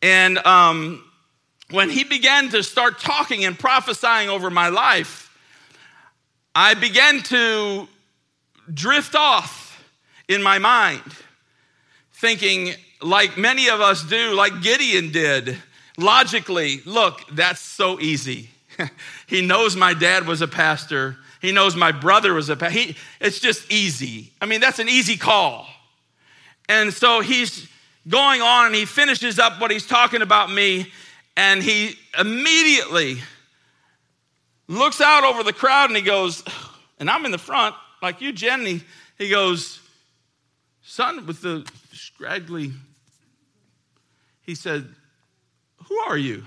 And 0.00 0.38
um, 0.46 1.04
when 1.70 1.90
he 1.90 2.04
began 2.04 2.48
to 2.50 2.62
start 2.62 3.00
talking 3.00 3.44
and 3.44 3.58
prophesying 3.58 4.28
over 4.28 4.50
my 4.50 4.68
life, 4.68 5.36
I 6.54 6.74
began 6.74 7.20
to 7.24 7.88
drift 8.72 9.16
off 9.16 9.82
in 10.28 10.40
my 10.40 10.58
mind, 10.58 11.02
thinking, 12.12 12.74
like 13.02 13.36
many 13.36 13.68
of 13.68 13.80
us 13.80 14.04
do, 14.04 14.32
like 14.34 14.62
Gideon 14.62 15.10
did, 15.10 15.58
logically, 15.96 16.82
look, 16.84 17.22
that's 17.32 17.60
so 17.60 17.98
easy. 17.98 18.50
he 19.26 19.44
knows 19.44 19.74
my 19.74 19.92
dad 19.92 20.26
was 20.26 20.40
a 20.40 20.48
pastor. 20.48 21.16
He 21.40 21.52
knows 21.52 21.76
my 21.76 21.92
brother 21.92 22.34
was 22.34 22.48
a 22.48 22.56
pastor. 22.56 22.78
He, 22.78 22.96
it's 23.20 23.38
just 23.38 23.70
easy. 23.70 24.32
I 24.40 24.46
mean, 24.46 24.60
that's 24.60 24.78
an 24.78 24.88
easy 24.88 25.16
call. 25.16 25.66
And 26.68 26.92
so 26.92 27.20
he's 27.20 27.68
going 28.08 28.42
on 28.42 28.66
and 28.66 28.74
he 28.74 28.84
finishes 28.84 29.38
up 29.38 29.60
what 29.60 29.70
he's 29.70 29.86
talking 29.86 30.22
about 30.22 30.50
me 30.50 30.92
and 31.36 31.62
he 31.62 31.94
immediately 32.18 33.18
looks 34.66 35.00
out 35.00 35.24
over 35.24 35.44
the 35.44 35.52
crowd 35.52 35.88
and 35.88 35.96
he 35.96 36.02
goes, 36.02 36.42
and 36.98 37.08
I'm 37.08 37.24
in 37.24 37.30
the 37.30 37.38
front, 37.38 37.76
like 38.02 38.20
you, 38.20 38.32
Jenny. 38.32 38.82
He 39.16 39.28
goes, 39.30 39.80
son 40.82 41.26
with 41.26 41.40
the 41.40 41.64
scraggly, 41.92 42.72
he 44.42 44.54
said, 44.56 44.88
Who 45.88 45.96
are 46.00 46.16
you? 46.16 46.44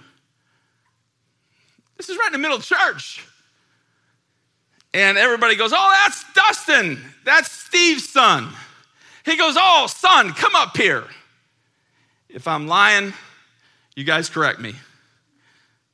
This 1.96 2.10
is 2.10 2.18
right 2.18 2.28
in 2.28 2.34
the 2.34 2.40
middle 2.40 2.58
of 2.58 2.64
church. 2.64 3.26
And 4.94 5.18
everybody 5.18 5.56
goes, 5.56 5.72
Oh, 5.74 5.92
that's 6.04 6.26
Dustin. 6.34 7.02
That's 7.24 7.52
Steve's 7.52 8.10
son. 8.10 8.50
He 9.26 9.38
goes, 9.38 9.56
Oh, 9.58 9.88
son, 9.88 10.34
come 10.34 10.56
up 10.56 10.76
here. 10.76 11.06
If 12.30 12.48
I'm 12.48 12.68
lying, 12.68 13.14
you 13.96 14.04
guys 14.04 14.30
correct 14.30 14.60
me. 14.60 14.76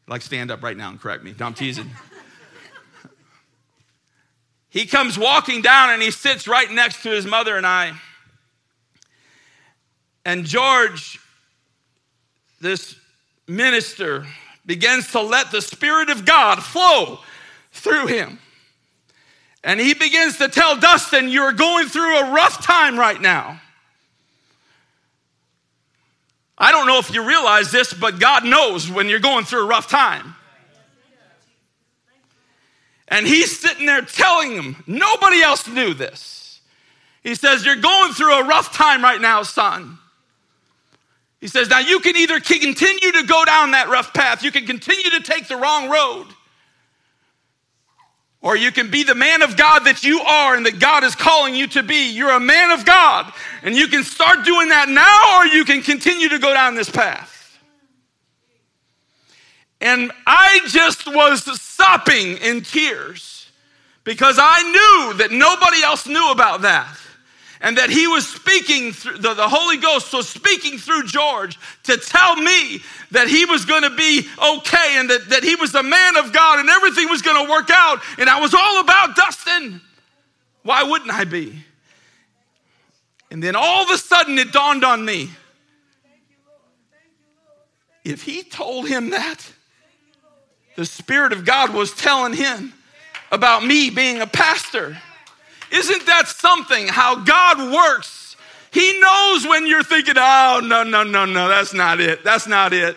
Like, 0.07 0.21
stand 0.21 0.51
up 0.51 0.63
right 0.63 0.77
now 0.77 0.89
and 0.89 0.99
correct 0.99 1.23
me. 1.23 1.35
No, 1.37 1.47
I'm 1.47 1.53
teasing. 1.53 1.89
he 4.69 4.85
comes 4.85 5.17
walking 5.17 5.61
down 5.61 5.89
and 5.89 6.01
he 6.01 6.11
sits 6.11 6.47
right 6.47 6.71
next 6.71 7.03
to 7.03 7.09
his 7.09 7.25
mother 7.25 7.57
and 7.57 7.67
I. 7.67 7.93
And 10.25 10.45
George, 10.45 11.19
this 12.61 12.95
minister, 13.47 14.25
begins 14.65 15.11
to 15.11 15.21
let 15.21 15.51
the 15.51 15.61
Spirit 15.61 16.09
of 16.09 16.25
God 16.25 16.61
flow 16.61 17.19
through 17.71 18.07
him. 18.07 18.39
And 19.63 19.79
he 19.79 19.93
begins 19.93 20.37
to 20.37 20.47
tell 20.47 20.77
Dustin, 20.77 21.29
You're 21.29 21.53
going 21.53 21.87
through 21.87 22.17
a 22.17 22.33
rough 22.33 22.63
time 22.63 22.97
right 22.97 23.19
now. 23.19 23.59
I 26.57 26.71
don't 26.71 26.87
know 26.87 26.97
if 26.97 27.13
you 27.13 27.27
realize 27.27 27.71
this, 27.71 27.93
but 27.93 28.19
God 28.19 28.43
knows 28.43 28.89
when 28.89 29.09
you're 29.09 29.19
going 29.19 29.45
through 29.45 29.65
a 29.65 29.67
rough 29.67 29.87
time. 29.87 30.35
And 33.07 33.25
he's 33.25 33.57
sitting 33.59 33.85
there 33.85 34.01
telling 34.01 34.51
him, 34.51 34.83
nobody 34.85 35.41
else 35.41 35.67
knew 35.67 35.93
this. 35.93 36.59
He 37.23 37.35
says, 37.35 37.65
You're 37.65 37.75
going 37.75 38.13
through 38.13 38.33
a 38.33 38.45
rough 38.45 38.73
time 38.73 39.03
right 39.03 39.21
now, 39.21 39.43
son. 39.43 39.97
He 41.39 41.47
says, 41.47 41.69
Now 41.69 41.79
you 41.79 41.99
can 41.99 42.15
either 42.15 42.39
continue 42.39 43.11
to 43.11 43.23
go 43.23 43.45
down 43.45 43.71
that 43.71 43.89
rough 43.89 44.13
path, 44.13 44.43
you 44.43 44.51
can 44.51 44.65
continue 44.65 45.09
to 45.11 45.21
take 45.21 45.47
the 45.47 45.57
wrong 45.57 45.89
road, 45.89 46.25
or 48.41 48.55
you 48.55 48.71
can 48.71 48.91
be 48.91 49.03
the 49.03 49.15
man 49.15 49.41
of 49.41 49.57
God 49.57 49.79
that 49.85 50.03
you 50.03 50.21
are 50.21 50.55
and 50.55 50.65
that 50.65 50.79
God 50.79 51.03
is 51.03 51.15
calling 51.15 51.55
you 51.55 51.67
to 51.67 51.83
be. 51.83 52.11
You're 52.11 52.31
a 52.31 52.39
man 52.39 52.71
of 52.71 52.85
God, 52.85 53.31
and 53.63 53.75
you 53.75 53.87
can 53.87 54.03
start 54.03 54.45
doing 54.45 54.69
that 54.69 54.89
now, 54.89 55.39
or 55.39 55.45
you 55.47 55.65
can 55.65 55.81
continue 55.81 56.29
to 56.29 56.39
go 56.39 56.53
down 56.53 56.75
this 56.75 56.89
path. 56.89 57.59
And 59.79 60.11
I 60.25 60.61
just 60.67 61.07
was 61.07 61.43
sopping 61.61 62.37
in 62.37 62.61
tears 62.61 63.49
because 64.03 64.37
I 64.39 64.63
knew 64.63 65.17
that 65.19 65.31
nobody 65.31 65.83
else 65.83 66.07
knew 66.07 66.31
about 66.31 66.61
that 66.61 66.87
and 67.61 67.77
that 67.77 67.89
he 67.89 68.07
was 68.07 68.27
speaking 68.27 68.91
through 68.91 69.17
the, 69.17 69.33
the 69.33 69.47
Holy 69.47 69.77
Ghost 69.77 70.13
was 70.13 70.29
speaking 70.29 70.77
through 70.77 71.03
George 71.03 71.57
to 71.83 71.97
tell 71.97 72.35
me 72.35 72.81
that 73.11 73.27
he 73.27 73.45
was 73.45 73.65
going 73.65 73.83
to 73.83 73.89
be 73.89 74.27
okay 74.37 74.97
and 74.97 75.09
that, 75.09 75.29
that 75.29 75.43
he 75.43 75.55
was 75.55 75.73
a 75.75 75.83
man 75.83 76.17
of 76.17 76.31
God 76.33 76.59
and 76.59 76.69
everything 76.69 77.09
was 77.09 77.21
going 77.21 77.45
to 77.45 77.51
work 77.51 77.69
out. 77.71 77.99
And 78.17 78.29
I 78.29 78.39
was 78.39 78.53
all 78.53 78.79
about 78.79 79.15
Dustin. 79.15 79.81
Why 80.63 80.83
wouldn't 80.83 81.11
I 81.11 81.23
be? 81.23 81.63
And 83.31 83.41
then 83.41 83.55
all 83.55 83.83
of 83.83 83.89
a 83.89 83.97
sudden 83.97 84.37
it 84.37 84.51
dawned 84.51 84.83
on 84.83 85.03
me 85.03 85.29
if 88.07 88.23
he 88.23 88.41
told 88.41 88.87
him 88.87 89.09
that, 89.09 89.51
the 90.77 90.85
Spirit 90.85 91.33
of 91.33 91.43
God 91.43 91.73
was 91.73 91.93
telling 91.93 92.33
him 92.33 92.71
about 93.31 93.65
me 93.65 93.89
being 93.89 94.21
a 94.21 94.27
pastor. 94.27 94.97
Isn't 95.71 96.05
that 96.05 96.27
something 96.27 96.87
how 96.87 97.15
God 97.15 97.73
works? 97.73 98.35
He 98.71 98.99
knows 98.99 99.47
when 99.47 99.65
you're 99.65 99.83
thinking, 99.83 100.15
oh, 100.17 100.61
no, 100.63 100.83
no, 100.83 101.03
no, 101.03 101.25
no, 101.25 101.47
that's 101.47 101.73
not 101.73 101.99
it. 101.99 102.23
That's 102.23 102.47
not 102.47 102.73
it. 102.73 102.95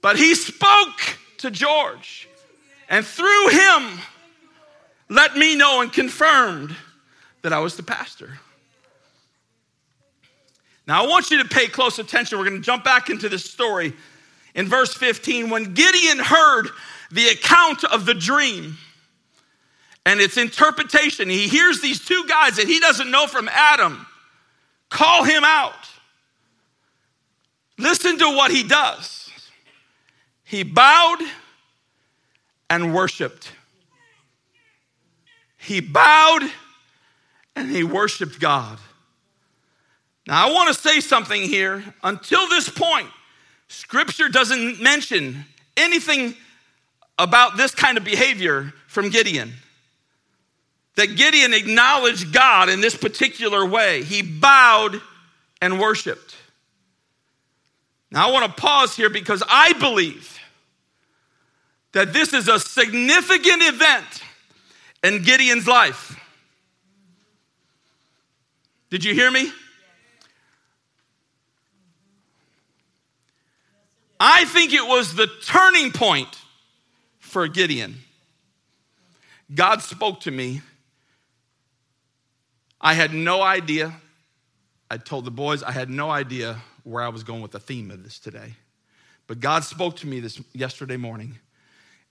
But 0.00 0.16
he 0.16 0.34
spoke 0.34 1.18
to 1.38 1.50
George, 1.50 2.28
and 2.88 3.04
through 3.04 3.48
him, 3.48 3.98
let 5.08 5.36
me 5.36 5.56
know 5.56 5.80
and 5.80 5.92
confirmed 5.92 6.74
that 7.42 7.52
I 7.52 7.58
was 7.58 7.76
the 7.76 7.82
pastor. 7.82 8.38
Now, 10.86 11.04
I 11.04 11.06
want 11.06 11.30
you 11.30 11.42
to 11.42 11.48
pay 11.48 11.66
close 11.66 11.98
attention. 11.98 12.38
We're 12.38 12.48
going 12.48 12.60
to 12.60 12.64
jump 12.64 12.82
back 12.82 13.10
into 13.10 13.28
this 13.28 13.44
story 13.44 13.92
in 14.54 14.66
verse 14.66 14.94
15. 14.94 15.50
When 15.50 15.74
Gideon 15.74 16.18
heard 16.18 16.68
the 17.10 17.28
account 17.28 17.84
of 17.84 18.06
the 18.06 18.14
dream, 18.14 18.78
and 20.08 20.22
its 20.22 20.38
interpretation. 20.38 21.28
He 21.28 21.48
hears 21.48 21.82
these 21.82 22.02
two 22.02 22.24
guys 22.26 22.56
that 22.56 22.66
he 22.66 22.80
doesn't 22.80 23.10
know 23.10 23.26
from 23.26 23.46
Adam 23.52 24.06
call 24.88 25.22
him 25.22 25.44
out. 25.44 25.74
Listen 27.76 28.16
to 28.18 28.24
what 28.24 28.50
he 28.50 28.62
does. 28.62 29.28
He 30.44 30.62
bowed 30.62 31.18
and 32.70 32.94
worshiped. 32.94 33.52
He 35.58 35.80
bowed 35.80 36.50
and 37.54 37.70
he 37.70 37.84
worshiped 37.84 38.40
God. 38.40 38.78
Now, 40.26 40.48
I 40.48 40.52
want 40.54 40.74
to 40.74 40.80
say 40.80 41.00
something 41.00 41.42
here. 41.42 41.84
Until 42.02 42.48
this 42.48 42.70
point, 42.70 43.08
scripture 43.68 44.30
doesn't 44.30 44.80
mention 44.80 45.44
anything 45.76 46.34
about 47.18 47.58
this 47.58 47.74
kind 47.74 47.98
of 47.98 48.04
behavior 48.04 48.72
from 48.86 49.10
Gideon 49.10 49.52
that 50.98 51.14
Gideon 51.14 51.54
acknowledged 51.54 52.32
God 52.32 52.68
in 52.68 52.80
this 52.80 52.96
particular 52.96 53.64
way. 53.64 54.02
He 54.02 54.20
bowed 54.20 55.00
and 55.62 55.78
worshiped. 55.78 56.34
Now, 58.10 58.28
I 58.28 58.32
want 58.32 58.46
to 58.46 58.60
pause 58.60 58.96
here 58.96 59.08
because 59.08 59.40
I 59.48 59.74
believe 59.74 60.36
that 61.92 62.12
this 62.12 62.32
is 62.32 62.48
a 62.48 62.58
significant 62.58 63.62
event 63.62 64.06
in 65.04 65.22
Gideon's 65.22 65.68
life. 65.68 66.18
Did 68.90 69.04
you 69.04 69.14
hear 69.14 69.30
me? 69.30 69.52
I 74.18 74.46
think 74.46 74.72
it 74.72 74.84
was 74.84 75.14
the 75.14 75.28
turning 75.44 75.92
point 75.92 76.36
for 77.20 77.46
Gideon. 77.46 77.98
God 79.54 79.80
spoke 79.80 80.22
to 80.22 80.32
me 80.32 80.62
I 82.80 82.94
had 82.94 83.12
no 83.12 83.42
idea. 83.42 83.92
I 84.90 84.96
told 84.98 85.24
the 85.24 85.30
boys 85.30 85.62
I 85.62 85.72
had 85.72 85.90
no 85.90 86.10
idea 86.10 86.56
where 86.84 87.02
I 87.02 87.08
was 87.08 87.24
going 87.24 87.42
with 87.42 87.50
the 87.50 87.60
theme 87.60 87.90
of 87.90 88.04
this 88.04 88.18
today. 88.18 88.54
But 89.26 89.40
God 89.40 89.64
spoke 89.64 89.96
to 89.96 90.06
me 90.06 90.20
this 90.20 90.40
yesterday 90.54 90.96
morning, 90.96 91.38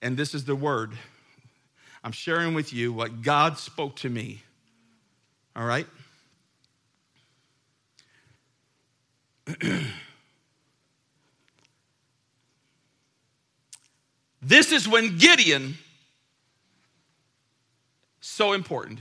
and 0.02 0.18
this 0.18 0.36
is 0.36 0.46
the 0.46 0.56
word. 0.56 0.92
I'm 2.04 2.12
sharing 2.12 2.54
with 2.54 2.74
you 2.74 2.94
what 2.94 3.22
God 3.24 3.58
spoke 3.58 3.96
to 3.98 4.10
me. 4.10 4.44
All 5.56 5.66
right? 5.66 5.88
this 14.42 14.72
is 14.72 14.88
when 14.88 15.18
Gideon, 15.18 15.78
so 18.20 18.54
important 18.54 19.00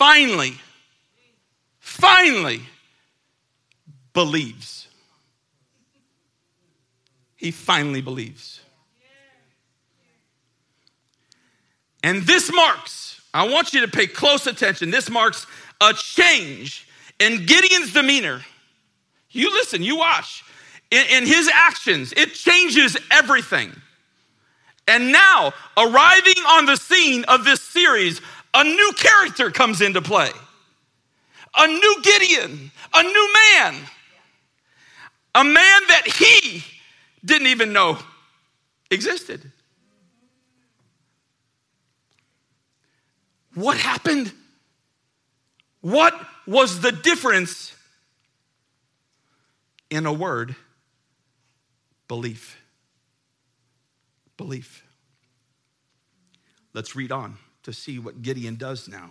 finally, 0.00 0.54
finally 1.78 2.62
believes. 4.14 4.88
he 7.36 7.50
finally 7.50 8.00
believes. 8.00 8.60
And 12.02 12.22
this 12.22 12.50
marks, 12.50 13.20
I 13.34 13.46
want 13.46 13.74
you 13.74 13.82
to 13.82 13.88
pay 13.88 14.06
close 14.06 14.46
attention, 14.46 14.90
this 14.90 15.10
marks 15.10 15.46
a 15.82 15.92
change 15.92 16.88
in 17.18 17.44
Gideon's 17.44 17.92
demeanor. 17.92 18.40
You 19.30 19.52
listen, 19.52 19.82
you 19.82 19.98
watch. 19.98 20.42
In, 20.90 21.04
in 21.10 21.26
his 21.26 21.50
actions, 21.52 22.14
it 22.16 22.32
changes 22.32 22.96
everything. 23.10 23.72
And 24.88 25.12
now, 25.12 25.52
arriving 25.76 26.42
on 26.48 26.64
the 26.64 26.76
scene 26.76 27.24
of 27.24 27.44
this 27.44 27.60
series, 27.62 28.20
a 28.54 28.64
new 28.64 28.92
character 28.96 29.50
comes 29.50 29.80
into 29.80 30.02
play. 30.02 30.30
A 31.56 31.66
new 31.66 31.96
Gideon, 32.02 32.70
a 32.94 33.02
new 33.02 33.34
man. 33.34 33.74
A 35.34 35.44
man 35.44 35.54
that 35.88 36.02
he 36.06 36.64
didn't 37.24 37.48
even 37.48 37.72
know 37.72 37.98
existed. 38.90 39.50
What 43.54 43.76
happened? 43.76 44.32
What 45.80 46.14
was 46.46 46.80
the 46.80 46.92
difference 46.92 47.74
in 49.88 50.06
a 50.06 50.12
word? 50.12 50.54
Belief. 52.08 52.60
Belief. 54.36 54.84
Let's 56.72 56.94
read 56.94 57.12
on 57.12 57.36
to 57.62 57.72
see 57.72 57.98
what 57.98 58.22
Gideon 58.22 58.56
does 58.56 58.88
now. 58.88 59.10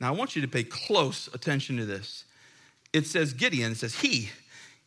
Now, 0.00 0.08
I 0.08 0.10
want 0.16 0.36
you 0.36 0.42
to 0.42 0.48
pay 0.48 0.62
close 0.62 1.28
attention 1.34 1.76
to 1.78 1.86
this. 1.86 2.24
It 2.92 3.06
says, 3.06 3.32
Gideon, 3.32 3.72
it 3.72 3.78
says, 3.78 3.96
he, 3.96 4.30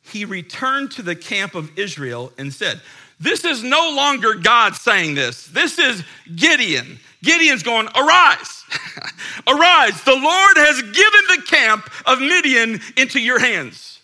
he 0.02 0.26
returned 0.26 0.92
to 0.92 1.02
the 1.02 1.16
camp 1.16 1.54
of 1.54 1.78
Israel 1.78 2.32
and 2.38 2.54
said, 2.54 2.82
This 3.20 3.46
is 3.46 3.64
no 3.64 3.94
longer 3.96 4.36
God 4.36 4.76
saying 4.76 5.16
this. 5.16 5.46
This 5.48 5.78
is 5.78 6.04
Gideon. 6.36 7.00
Gideon's 7.24 7.62
going, 7.62 7.88
Arise, 7.96 8.64
arise. 9.48 10.02
The 10.04 10.16
Lord 10.16 10.58
has 10.58 10.82
given 10.82 10.96
the 10.96 11.44
camp 11.46 11.90
of 12.08 12.20
Midian 12.20 12.80
into 12.98 13.20
your 13.20 13.40
hands. 13.40 14.00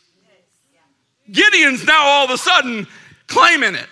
Gideon's 1.31 1.83
now 1.85 2.03
all 2.03 2.25
of 2.25 2.31
a 2.31 2.37
sudden 2.37 2.87
claiming 3.27 3.75
it. 3.75 3.87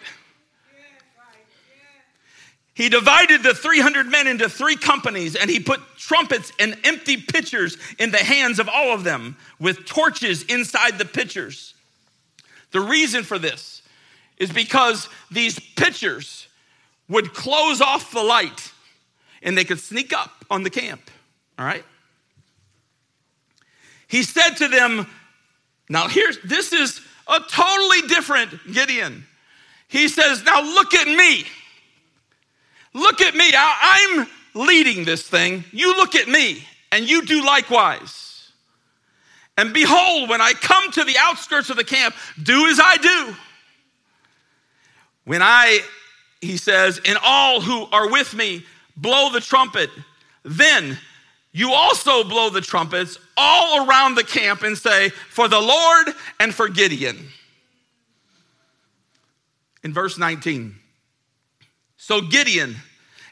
He 2.76 2.90
divided 2.90 3.42
the 3.42 3.56
300 3.56 4.08
men 4.08 4.28
into 4.28 4.50
three 4.50 4.76
companies 4.76 5.36
and 5.36 5.50
he 5.50 5.62
put 5.62 5.80
trumpets 5.98 6.52
and 6.60 6.78
empty 6.84 7.16
pitchers 7.18 7.78
in 7.98 8.12
the 8.12 8.18
hands 8.18 8.60
of 8.60 8.68
all 8.68 8.94
of 8.94 9.06
them 9.06 9.38
with 9.60 9.86
torches 9.86 10.44
inside 10.44 10.98
the 10.98 11.06
pitchers. 11.06 11.74
The 12.72 12.82
reason 12.82 13.24
for 13.24 13.40
this 13.40 13.82
is 14.38 14.52
because 14.52 15.08
these 15.32 15.58
pitchers 15.58 16.50
would 17.08 17.34
close 17.34 17.80
off 17.80 18.12
the 18.12 18.24
light 18.24 18.74
and 19.42 19.58
they 19.58 19.64
could 19.64 19.80
sneak 19.80 20.12
up 20.12 20.44
on 20.50 20.64
the 20.64 20.70
camp. 20.70 21.10
All 21.58 21.66
right? 21.66 21.86
He 24.08 24.24
said 24.24 24.56
to 24.56 24.68
them, 24.68 25.08
now 25.88 26.10
here's 26.10 26.40
this 26.42 26.74
is 26.74 27.00
a 27.28 27.40
totally 27.40 28.02
different 28.10 28.52
Gideon. 28.74 29.26
He 29.88 30.10
says, 30.10 30.44
Now 30.44 30.62
look 30.62 30.94
at 30.94 31.08
me. 31.08 31.46
Look 32.96 33.22
at 33.22 33.36
me. 33.36 33.52
I, 33.54 34.18
am 34.18 34.28
leading 34.54 35.04
this 35.04 35.22
thing. 35.22 35.66
You 35.74 35.98
look 35.98 36.16
at 36.16 36.30
me, 36.30 36.64
and 36.94 37.08
you 37.08 37.26
do 37.26 37.46
likewise. 37.46 38.52
And 39.58 39.74
behold, 39.74 40.30
when 40.30 40.40
I 40.40 40.54
come 40.54 40.92
to 40.94 41.04
the 41.04 41.18
outskirts 41.20 41.70
of 41.70 41.76
the 41.76 41.84
camp, 41.84 42.16
do 42.42 42.68
as 42.68 42.80
I 42.82 42.96
do. 42.96 43.36
When 45.26 45.42
I, 45.42 45.82
he 46.40 46.56
says, 46.56 47.02
and 47.06 47.18
all 47.22 47.60
who 47.60 47.86
are 47.92 48.10
with 48.10 48.34
me 48.34 48.64
blow 48.96 49.30
the 49.30 49.42
trumpet, 49.42 49.90
then 50.44 50.98
you 51.52 51.74
also 51.74 52.24
blow 52.24 52.50
the 52.50 52.62
trumpets 52.62 53.20
all 53.36 53.86
around 53.86 54.16
the 54.16 54.24
camp 54.24 54.64
and 54.64 54.78
say, 54.78 55.10
For 55.10 55.50
the 55.50 55.60
Lord 55.60 56.16
and 56.40 56.56
for 56.56 56.70
Gideon. 56.70 57.28
In 59.84 59.94
verse 59.94 60.18
19, 60.18 60.76
so 62.06 62.22
Gideon 62.22 62.76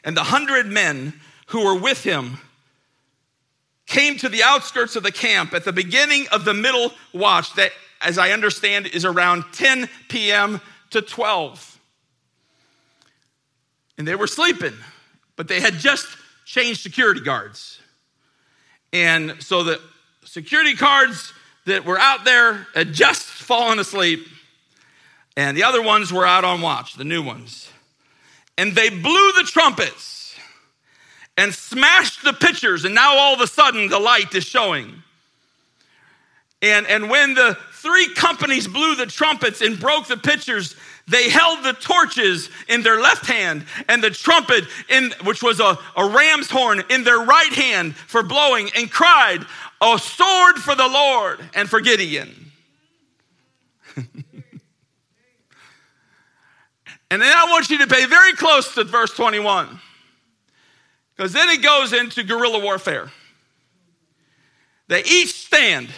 and 0.02 0.16
the 0.16 0.24
hundred 0.24 0.66
men 0.66 1.12
who 1.46 1.64
were 1.64 1.78
with 1.78 2.02
him 2.02 2.38
came 3.86 4.16
to 4.16 4.28
the 4.28 4.42
outskirts 4.42 4.96
of 4.96 5.04
the 5.04 5.12
camp 5.12 5.54
at 5.54 5.64
the 5.64 5.72
beginning 5.72 6.26
of 6.32 6.44
the 6.44 6.54
middle 6.54 6.90
watch, 7.12 7.54
that, 7.54 7.70
as 8.00 8.18
I 8.18 8.32
understand, 8.32 8.88
is 8.88 9.04
around 9.04 9.44
10 9.52 9.88
p.m. 10.08 10.60
to 10.90 11.00
12. 11.00 11.78
And 13.96 14.08
they 14.08 14.16
were 14.16 14.26
sleeping, 14.26 14.74
but 15.36 15.46
they 15.46 15.60
had 15.60 15.74
just 15.74 16.08
changed 16.44 16.80
security 16.80 17.20
guards. 17.20 17.78
And 18.92 19.40
so 19.40 19.62
the 19.62 19.80
security 20.24 20.74
guards 20.74 21.32
that 21.66 21.84
were 21.84 22.00
out 22.00 22.24
there 22.24 22.66
had 22.74 22.92
just 22.92 23.22
fallen 23.22 23.78
asleep, 23.78 24.26
and 25.36 25.56
the 25.56 25.62
other 25.62 25.80
ones 25.80 26.12
were 26.12 26.26
out 26.26 26.42
on 26.42 26.60
watch, 26.60 26.94
the 26.94 27.04
new 27.04 27.22
ones 27.22 27.70
and 28.56 28.74
they 28.74 28.88
blew 28.88 29.32
the 29.32 29.44
trumpets 29.46 30.36
and 31.36 31.52
smashed 31.52 32.22
the 32.22 32.32
pitchers, 32.32 32.84
and 32.84 32.94
now 32.94 33.16
all 33.16 33.34
of 33.34 33.40
a 33.40 33.46
sudden 33.46 33.88
the 33.88 33.98
light 33.98 34.34
is 34.34 34.44
showing. 34.44 35.02
And, 36.62 36.86
and 36.86 37.10
when 37.10 37.34
the 37.34 37.58
three 37.72 38.14
companies 38.14 38.66
blew 38.66 38.94
the 38.94 39.06
trumpets 39.06 39.60
and 39.60 39.78
broke 39.78 40.06
the 40.06 40.16
pitchers, 40.16 40.76
they 41.06 41.28
held 41.28 41.62
the 41.62 41.74
torches 41.74 42.48
in 42.68 42.82
their 42.82 43.00
left 43.00 43.26
hand 43.26 43.66
and 43.88 44.02
the 44.02 44.10
trumpet, 44.10 44.64
in, 44.88 45.12
which 45.24 45.42
was 45.42 45.60
a, 45.60 45.78
a 45.96 46.08
ram's 46.08 46.48
horn, 46.48 46.82
in 46.88 47.04
their 47.04 47.18
right 47.18 47.52
hand 47.52 47.94
for 47.94 48.22
blowing, 48.22 48.70
and 48.74 48.90
cried, 48.90 49.44
A 49.82 49.98
sword 49.98 50.56
for 50.56 50.74
the 50.74 50.88
Lord 50.88 51.40
and 51.54 51.68
for 51.68 51.80
Gideon. 51.80 52.52
And 57.10 57.22
then 57.22 57.32
I 57.36 57.44
want 57.44 57.70
you 57.70 57.78
to 57.78 57.86
pay 57.86 58.06
very 58.06 58.32
close 58.32 58.74
to 58.74 58.84
verse 58.84 59.12
21, 59.14 59.80
because 61.16 61.32
then 61.32 61.48
it 61.48 61.62
goes 61.62 61.92
into 61.92 62.22
guerrilla 62.24 62.58
warfare. 62.58 63.10
They 64.88 65.02
each 65.04 65.32
stand. 65.46 65.88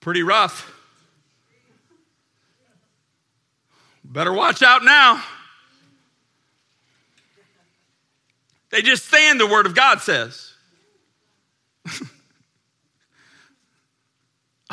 Pretty 0.00 0.22
rough. 0.22 0.72
Better 4.04 4.32
watch 4.32 4.62
out 4.62 4.84
now. 4.84 5.22
They 8.70 8.82
just 8.82 9.06
stand, 9.06 9.40
the 9.40 9.46
word 9.46 9.66
of 9.66 9.74
God 9.74 10.00
says. 10.00 10.52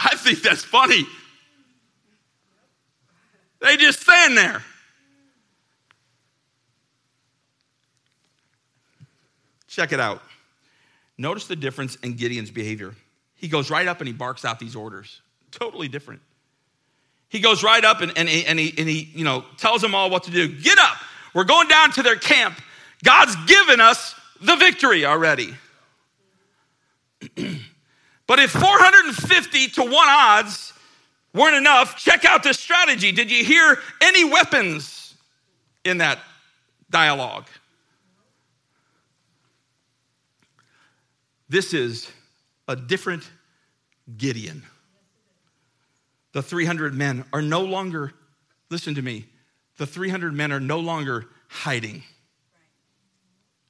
I 0.04 0.16
think 0.16 0.42
that's 0.42 0.64
funny. 0.64 1.06
They 3.62 3.78
just 3.78 4.02
stand 4.02 4.38
there. 4.38 4.62
Check 9.68 9.92
it 9.92 10.00
out. 10.00 10.22
Notice 11.18 11.48
the 11.48 11.56
difference 11.56 11.96
in 11.98 12.16
Gideon's 12.16 12.52
behavior. 12.52 12.94
He 13.36 13.48
goes 13.48 13.72
right 13.72 13.88
up 13.88 14.00
and 14.00 14.08
he 14.08 14.14
barks 14.14 14.46
out 14.46 14.60
these 14.60 14.76
orders. 14.76 15.22
Totally 15.52 15.88
different. 15.88 16.22
He 17.30 17.40
goes 17.40 17.64
right 17.64 17.84
up 17.84 18.02
and, 18.02 18.12
and, 18.16 18.30
and, 18.30 18.60
he, 18.60 18.74
and 18.78 18.88
he, 18.88 19.10
you 19.16 19.24
know, 19.24 19.46
tells 19.58 19.82
them 19.82 19.96
all 19.96 20.10
what 20.10 20.24
to 20.24 20.32
do. 20.32 20.48
Get 20.48 20.78
up. 20.78 20.98
We're 21.34 21.44
going 21.46 21.68
down 21.68 21.92
to 21.94 22.04
their 22.04 22.16
camp. 22.16 22.60
God's 23.04 23.36
given 23.48 23.80
us 23.80 24.14
the 24.42 24.56
victory 24.56 25.06
already. 25.06 25.56
but 28.28 28.40
if 28.40 28.52
450 28.52 29.68
to 29.70 29.84
1 29.84 29.94
odds 29.94 30.74
weren't 31.34 31.56
enough, 31.56 31.98
check 31.98 32.26
out 32.26 32.44
this 32.44 32.60
strategy. 32.60 33.12
Did 33.12 33.32
you 33.32 33.44
hear 33.44 33.80
any 34.02 34.24
weapons 34.24 35.16
in 35.84 35.98
that 35.98 36.20
dialogue? 36.90 37.48
This 41.50 41.74
is 41.74 42.10
a 42.68 42.76
different 42.76 43.30
Gideon. 44.18 44.64
The 46.32 46.42
300 46.42 46.94
men 46.96 47.26
are 47.32 47.42
no 47.42 47.62
longer, 47.62 48.14
listen 48.70 48.96
to 48.96 49.02
me, 49.02 49.26
the 49.78 49.86
300 49.86 50.34
men 50.34 50.52
are 50.52 50.60
no 50.60 50.80
longer 50.80 51.28
hiding. 51.48 52.04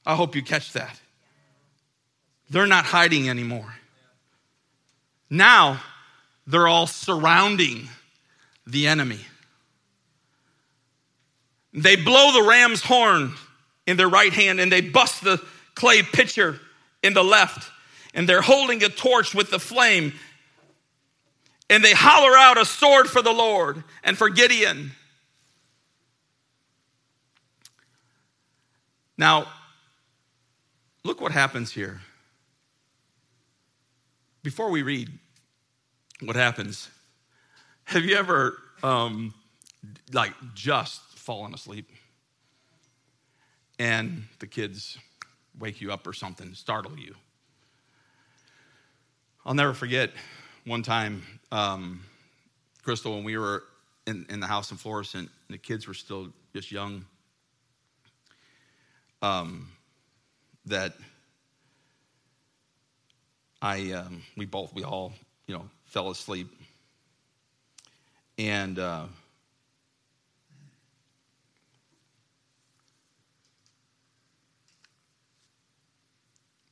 I 0.06 0.16
hope 0.16 0.36
you 0.36 0.42
catch 0.42 0.74
that. 0.74 1.00
They're 2.50 2.68
not 2.68 2.86
hiding 2.86 3.30
anymore. 3.30 3.74
Now 5.34 5.82
they're 6.46 6.68
all 6.68 6.86
surrounding 6.86 7.90
the 8.68 8.86
enemy. 8.86 9.20
They 11.74 11.96
blow 11.96 12.32
the 12.32 12.48
ram's 12.48 12.84
horn 12.84 13.34
in 13.88 13.98
their 13.98 14.08
right 14.08 14.32
hand 14.32 14.60
and 14.60 14.72
they 14.72 14.82
bust 14.82 15.24
the 15.24 15.42
clay 15.74 16.04
pitcher 16.04 16.60
in 17.02 17.16
the 17.16 17.24
left, 17.24 17.72
and 18.14 18.30
they're 18.30 18.44
holding 18.44 18.84
a 18.84 18.90
torch 18.90 19.34
with 19.34 19.50
the 19.50 19.58
flame. 19.58 20.14
And 21.68 21.84
they 21.84 21.94
holler 21.94 22.38
out 22.38 22.60
a 22.60 22.66
sword 22.66 23.08
for 23.08 23.24
the 23.24 23.32
Lord 23.32 23.84
and 24.04 24.16
for 24.16 24.30
Gideon. 24.30 24.92
Now, 29.18 29.48
look 31.04 31.20
what 31.20 31.32
happens 31.32 31.72
here. 31.72 32.02
Before 34.44 34.70
we 34.70 34.84
read 34.84 35.10
what 36.26 36.36
happens, 36.36 36.90
have 37.86 38.06
you 38.06 38.16
ever, 38.16 38.58
um, 38.82 39.34
like, 40.14 40.34
just 40.54 41.02
fallen 41.18 41.54
asleep? 41.54 41.90
And 43.80 44.24
the 44.40 44.48
kids 44.48 44.98
wake 45.60 45.82
you 45.82 45.92
up 45.92 46.08
or 46.08 46.14
something, 46.14 46.54
startle 46.54 46.98
you. 46.98 47.16
I'll 49.46 49.54
never 49.54 49.74
forget 49.74 50.12
one 50.66 50.84
time, 50.84 51.24
um, 51.52 52.02
Crystal, 52.84 53.16
when 53.16 53.24
we 53.24 53.38
were 53.38 53.64
in, 54.08 54.26
in 54.30 54.40
the 54.40 54.48
house 54.48 54.72
in 54.72 54.78
Florissant, 54.78 55.30
and 55.48 55.54
the 55.54 55.58
kids 55.58 55.88
were 55.88 55.94
still 55.94 56.30
just 56.54 56.72
young, 56.72 57.06
um, 59.22 59.70
that 60.66 60.94
I, 63.62 63.92
um, 63.92 64.22
we 64.38 64.46
both, 64.46 64.74
we 64.74 64.84
all, 64.84 65.14
you 65.48 65.56
know, 65.56 65.70
fell 65.94 66.10
asleep. 66.10 66.52
And 68.40 68.80
uh, 68.80 69.06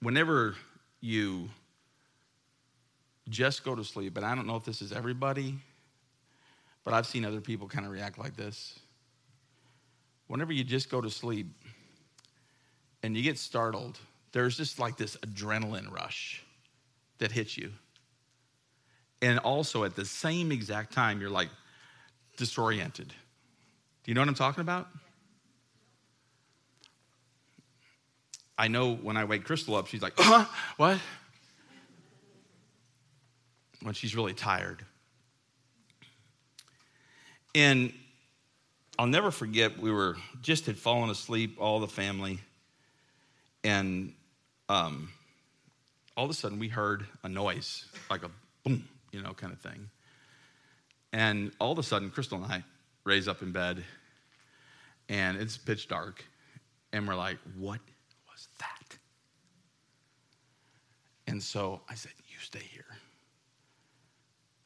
whenever 0.01 0.55
you 1.01 1.49
just 3.29 3.63
go 3.63 3.75
to 3.75 3.83
sleep, 3.83 4.17
and 4.17 4.25
I 4.25 4.33
don't 4.33 4.47
know 4.47 4.55
if 4.55 4.65
this 4.65 4.81
is 4.81 4.91
everybody, 4.91 5.59
but 6.83 6.95
I've 6.95 7.05
seen 7.05 7.23
other 7.23 7.41
people 7.41 7.67
kind 7.67 7.85
of 7.85 7.91
react 7.91 8.17
like 8.17 8.35
this. 8.35 8.79
Whenever 10.25 10.51
you 10.51 10.63
just 10.63 10.89
go 10.89 10.99
to 10.99 11.11
sleep 11.11 11.45
and 13.03 13.15
you 13.15 13.21
get 13.21 13.37
startled, 13.37 13.99
there's 14.31 14.57
just 14.57 14.79
like 14.79 14.97
this 14.97 15.15
adrenaline 15.17 15.91
rush 15.91 16.41
that 17.19 17.31
hits 17.31 17.55
you. 17.55 17.71
And 19.21 19.39
also 19.39 19.83
at 19.83 19.95
the 19.95 20.05
same 20.05 20.51
exact 20.51 20.93
time, 20.93 21.21
you're 21.21 21.29
like 21.29 21.49
disoriented. 22.37 23.07
Do 23.07 24.11
you 24.11 24.15
know 24.15 24.21
what 24.21 24.29
I'm 24.29 24.35
talking 24.35 24.61
about? 24.61 24.87
I 28.57 28.67
know 28.67 28.95
when 28.95 29.17
I 29.17 29.25
wake 29.25 29.43
Crystal 29.43 29.75
up, 29.75 29.87
she's 29.87 30.01
like, 30.01 30.13
huh? 30.17 30.45
What? 30.77 30.99
When 33.81 33.93
she's 33.93 34.15
really 34.15 34.33
tired. 34.33 34.85
And 37.55 37.93
I'll 38.99 39.07
never 39.07 39.31
forget, 39.31 39.79
we 39.79 39.91
were 39.91 40.15
just 40.41 40.67
had 40.67 40.77
fallen 40.77 41.09
asleep, 41.09 41.57
all 41.59 41.79
the 41.79 41.87
family. 41.87 42.39
And 43.63 44.13
um, 44.69 45.09
all 46.15 46.25
of 46.25 46.31
a 46.31 46.33
sudden, 46.33 46.59
we 46.59 46.67
heard 46.67 47.05
a 47.23 47.29
noise, 47.29 47.85
like 48.09 48.23
a 48.23 48.29
boom, 48.63 48.87
you 49.11 49.21
know, 49.21 49.33
kind 49.33 49.53
of 49.53 49.59
thing. 49.59 49.89
And 51.13 51.51
all 51.59 51.71
of 51.71 51.79
a 51.79 51.83
sudden, 51.83 52.09
Crystal 52.09 52.41
and 52.41 52.51
I 52.51 52.63
raise 53.03 53.27
up 53.27 53.41
in 53.41 53.51
bed, 53.51 53.83
and 55.09 55.37
it's 55.37 55.57
pitch 55.57 55.87
dark. 55.87 56.23
And 56.93 57.07
we're 57.07 57.15
like, 57.15 57.37
what 57.57 57.79
was 58.29 58.47
that? 58.59 58.97
And 61.27 61.41
so 61.41 61.81
I 61.89 61.95
said, 61.95 62.11
You 62.27 62.37
stay 62.39 62.59
here. 62.59 62.85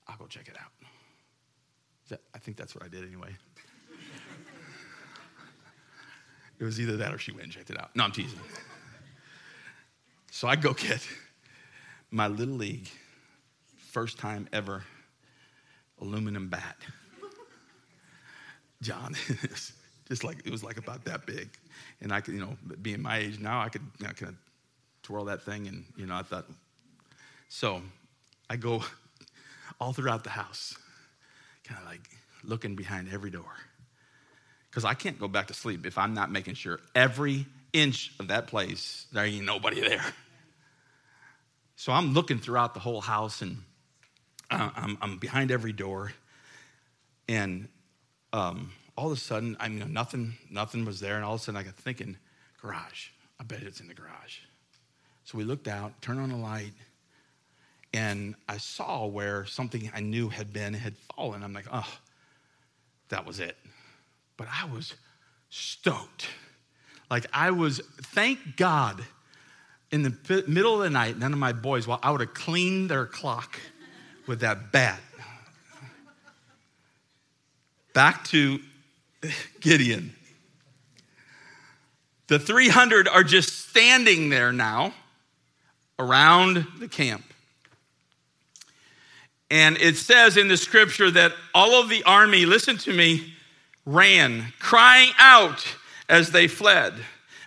I'll 0.07 0.17
go 0.17 0.25
check 0.25 0.47
it 0.47 0.55
out. 0.59 2.19
I 2.33 2.37
think 2.37 2.57
that's 2.57 2.75
what 2.75 2.83
I 2.83 2.87
did 2.87 3.03
anyway. 3.03 3.29
it 6.59 6.63
was 6.63 6.79
either 6.79 6.97
that 6.97 7.13
or 7.13 7.17
she 7.17 7.31
went 7.31 7.45
and 7.45 7.51
checked 7.51 7.71
it 7.71 7.79
out. 7.79 7.95
No, 7.95 8.03
I'm 8.03 8.11
teasing. 8.11 8.39
So 10.31 10.47
I 10.47 10.55
go 10.55 10.73
get 10.73 11.07
my 12.11 12.27
little 12.27 12.55
league, 12.55 12.89
first 13.95 14.17
time 14.17 14.45
ever, 14.51 14.83
aluminum 16.01 16.49
bat. 16.49 16.75
John, 18.81 19.15
just 20.09 20.25
like 20.25 20.39
it 20.43 20.51
was 20.51 20.65
like 20.65 20.75
about 20.75 21.05
that 21.05 21.25
big, 21.25 21.47
and 22.01 22.11
I 22.11 22.19
could, 22.19 22.33
you 22.33 22.41
know, 22.41 22.57
being 22.81 23.01
my 23.01 23.19
age 23.19 23.39
now, 23.39 23.61
I 23.61 23.69
could, 23.69 23.83
I 24.05 24.11
could 24.11 24.35
twirl 25.01 25.23
that 25.25 25.43
thing, 25.43 25.69
and 25.69 25.85
you 25.95 26.05
know, 26.07 26.15
I 26.15 26.23
thought. 26.23 26.45
So, 27.47 27.81
I 28.49 28.57
go 28.57 28.83
all 29.79 29.93
throughout 29.93 30.25
the 30.25 30.29
house, 30.29 30.77
kind 31.63 31.79
of 31.79 31.87
like 31.87 32.09
looking 32.43 32.75
behind 32.75 33.07
every 33.13 33.29
door, 33.29 33.53
because 34.69 34.83
I 34.83 34.93
can't 34.93 35.17
go 35.17 35.29
back 35.29 35.47
to 35.47 35.53
sleep 35.53 35.85
if 35.85 35.97
I'm 35.97 36.13
not 36.13 36.29
making 36.29 36.55
sure 36.55 36.81
every 36.93 37.45
inch 37.71 38.11
of 38.19 38.27
that 38.27 38.47
place 38.47 39.05
there 39.13 39.23
ain't 39.23 39.45
nobody 39.45 39.79
there. 39.79 40.03
So 41.77 41.93
I'm 41.93 42.13
looking 42.13 42.39
throughout 42.39 42.73
the 42.73 42.81
whole 42.81 42.99
house, 42.99 43.41
and 43.41 43.59
I'm, 44.49 44.97
I'm 45.01 45.17
behind 45.17 45.51
every 45.51 45.73
door, 45.73 46.13
and 47.27 47.67
um, 48.33 48.71
all 48.97 49.07
of 49.11 49.17
a 49.17 49.19
sudden, 49.19 49.57
I 49.59 49.67
mean, 49.67 49.91
nothing, 49.91 50.35
nothing 50.49 50.85
was 50.85 50.99
there, 50.99 51.15
and 51.15 51.25
all 51.25 51.35
of 51.35 51.41
a 51.41 51.43
sudden, 51.43 51.59
I 51.59 51.63
got 51.63 51.75
thinking, 51.75 52.17
garage. 52.61 53.07
I 53.39 53.43
bet 53.43 53.63
it's 53.63 53.79
in 53.79 53.87
the 53.87 53.93
garage. 53.93 54.39
So 55.25 55.37
we 55.37 55.43
looked 55.43 55.67
out, 55.67 56.01
turned 56.01 56.19
on 56.19 56.29
the 56.29 56.37
light, 56.37 56.73
and 57.93 58.35
I 58.47 58.57
saw 58.57 59.07
where 59.07 59.45
something 59.45 59.89
I 59.93 60.01
knew 60.01 60.29
had 60.29 60.53
been 60.53 60.73
had 60.73 60.95
fallen. 61.15 61.43
I'm 61.43 61.53
like, 61.53 61.67
oh, 61.71 61.87
that 63.09 63.25
was 63.25 63.39
it. 63.39 63.57
But 64.37 64.47
I 64.51 64.65
was 64.65 64.93
stoked. 65.49 66.27
Like 67.09 67.25
I 67.33 67.51
was, 67.51 67.79
thank 68.01 68.57
God, 68.57 69.03
in 69.91 70.03
the 70.03 70.43
middle 70.47 70.75
of 70.75 70.81
the 70.81 70.89
night, 70.89 71.17
none 71.17 71.31
of 71.31 71.39
my 71.39 71.53
boys, 71.53 71.87
well, 71.87 71.99
I 72.03 72.11
would 72.11 72.21
have 72.21 72.33
cleaned 72.33 72.89
their 72.89 73.05
clock 73.05 73.59
with 74.27 74.41
that 74.41 74.71
bat. 74.71 74.99
Back 77.93 78.25
to 78.25 78.59
Gideon. 79.59 80.13
The 82.27 82.39
300 82.39 83.07
are 83.07 83.23
just 83.23 83.69
standing 83.69 84.29
there 84.29 84.51
now 84.51 84.93
around 85.99 86.65
the 86.79 86.87
camp. 86.87 87.23
And 89.51 89.77
it 89.77 89.95
says 89.95 90.37
in 90.37 90.47
the 90.47 90.57
scripture 90.57 91.11
that 91.11 91.31
all 91.53 91.79
of 91.79 91.89
the 91.89 92.03
army, 92.03 92.45
listen 92.45 92.77
to 92.79 92.93
me, 92.93 93.33
ran, 93.85 94.53
crying 94.59 95.11
out 95.19 95.65
as 96.09 96.31
they 96.31 96.47
fled. 96.47 96.93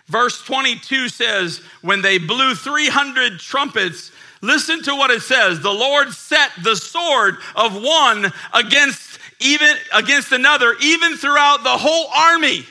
Verse 0.07 0.41
22 0.43 1.09
says, 1.09 1.61
when 1.81 2.01
they 2.01 2.17
blew 2.17 2.55
300 2.55 3.39
trumpets, 3.39 4.11
listen 4.41 4.81
to 4.83 4.95
what 4.95 5.11
it 5.11 5.21
says. 5.21 5.59
The 5.59 5.73
Lord 5.73 6.11
set 6.11 6.51
the 6.63 6.75
sword 6.75 7.37
of 7.55 7.81
one 7.81 8.31
against 8.53 9.19
even 9.41 9.69
against 9.93 10.31
another, 10.31 10.75
even 10.81 11.17
throughout 11.17 11.63
the 11.63 11.77
whole 11.77 12.07
army. 12.07 12.65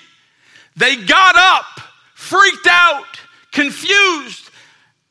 They 0.77 0.97
got 0.97 1.37
up, 1.37 1.81
freaked 2.15 2.67
out, 2.71 3.05
confused, 3.53 4.51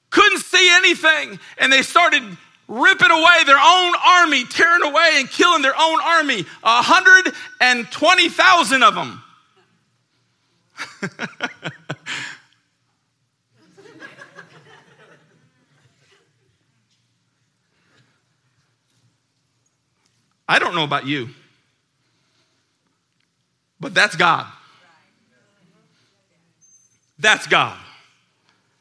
couldn't 0.09 0.41
see 0.41 0.69
anything, 0.71 1.39
and 1.57 1.73
they 1.73 1.81
started 1.81 2.21
ripping 2.67 3.11
away 3.11 3.43
their 3.45 3.59
own 3.59 3.93
army, 4.05 4.45
tearing 4.45 4.83
away 4.83 5.15
and 5.17 5.29
killing 5.29 5.61
their 5.61 5.77
own 5.77 5.99
army. 6.01 6.45
120,000 6.61 8.83
of 8.83 8.95
them. 8.95 9.21
I 20.47 20.59
don't 20.59 20.75
know 20.75 20.83
about 20.83 21.05
you, 21.05 21.29
but 23.79 23.93
that's 23.93 24.15
God. 24.15 24.47
That's 27.19 27.47
God. 27.47 27.77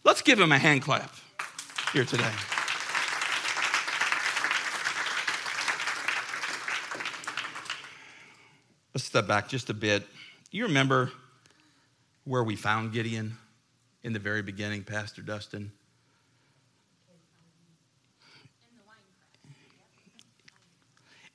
Let's 0.05 0.22
give 0.22 0.38
him 0.38 0.52
a 0.52 0.59
hand 0.59 0.83
clap 0.83 1.12
here 1.92 2.05
today. 2.05 2.31
Let's 8.94 9.05
step 9.05 9.26
back 9.26 9.48
just 9.48 9.68
a 9.68 9.74
bit. 9.74 10.07
You 10.50 10.64
remember 10.64 11.11
where 12.24 12.44
we 12.44 12.57
found 12.57 12.92
Gideon 12.92 13.37
in 14.02 14.12
the 14.12 14.18
very 14.18 14.42
beginning, 14.42 14.85
Pastor 14.85 15.22
Dustin? 15.22 15.72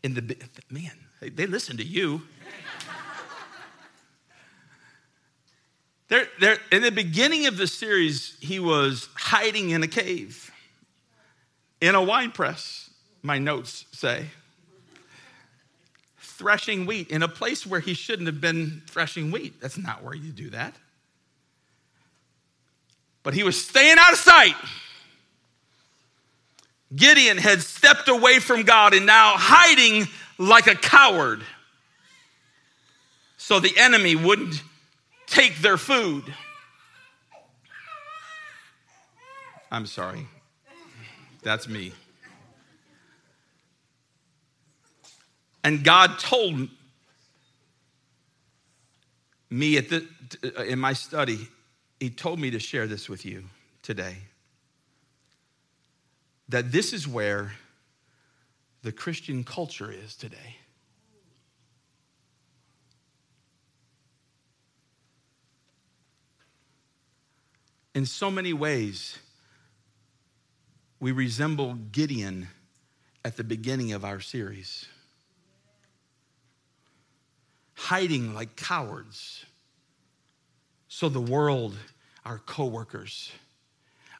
In 0.03 0.13
the 0.15 0.35
man, 0.69 0.91
they 1.21 1.45
listen 1.45 1.77
to 1.77 1.83
you. 1.83 2.23
There, 6.07 6.57
in 6.71 6.81
the 6.81 6.91
beginning 6.91 7.45
of 7.45 7.55
the 7.55 7.67
series, 7.67 8.35
he 8.41 8.59
was 8.59 9.07
hiding 9.15 9.69
in 9.69 9.81
a 9.81 9.87
cave, 9.87 10.51
in 11.79 11.95
a 11.95 12.01
wine 12.01 12.31
press, 12.31 12.89
my 13.21 13.37
notes 13.37 13.85
say, 13.93 14.25
threshing 16.19 16.85
wheat 16.85 17.09
in 17.11 17.23
a 17.23 17.29
place 17.29 17.65
where 17.65 17.79
he 17.79 17.93
shouldn't 17.93 18.27
have 18.27 18.41
been 18.41 18.81
threshing 18.87 19.31
wheat. 19.31 19.61
That's 19.61 19.77
not 19.77 20.03
where 20.03 20.15
you 20.15 20.31
do 20.31 20.49
that. 20.49 20.75
But 23.23 23.33
he 23.33 23.43
was 23.43 23.63
staying 23.63 23.97
out 23.97 24.11
of 24.11 24.17
sight. 24.17 24.55
Gideon 26.95 27.37
had 27.37 27.61
stepped 27.61 28.09
away 28.09 28.39
from 28.39 28.63
God 28.63 28.93
and 28.93 29.05
now 29.05 29.33
hiding 29.35 30.07
like 30.37 30.67
a 30.67 30.75
coward 30.75 31.41
so 33.37 33.59
the 33.59 33.77
enemy 33.77 34.15
wouldn't 34.15 34.61
take 35.25 35.57
their 35.59 35.77
food. 35.77 36.23
I'm 39.71 39.85
sorry. 39.85 40.27
That's 41.43 41.67
me. 41.67 41.93
And 45.63 45.83
God 45.83 46.19
told 46.19 46.69
me 49.49 49.77
at 49.77 49.89
the, 49.89 50.07
in 50.67 50.79
my 50.79 50.93
study, 50.93 51.47
He 51.99 52.09
told 52.09 52.39
me 52.39 52.51
to 52.51 52.59
share 52.59 52.87
this 52.87 53.07
with 53.07 53.25
you 53.25 53.43
today. 53.81 54.17
That 56.51 56.73
this 56.73 56.91
is 56.91 57.07
where 57.07 57.53
the 58.83 58.91
Christian 58.91 59.45
culture 59.45 59.89
is 59.89 60.15
today. 60.17 60.57
In 67.95 68.05
so 68.05 68.29
many 68.29 68.51
ways, 68.51 69.17
we 70.99 71.13
resemble 71.13 71.75
Gideon 71.75 72.49
at 73.23 73.37
the 73.37 73.45
beginning 73.45 73.93
of 73.93 74.03
our 74.03 74.19
series, 74.19 74.85
hiding 77.75 78.33
like 78.33 78.57
cowards 78.57 79.45
so 80.89 81.07
the 81.07 81.21
world, 81.21 81.77
our 82.25 82.39
coworkers, 82.39 83.31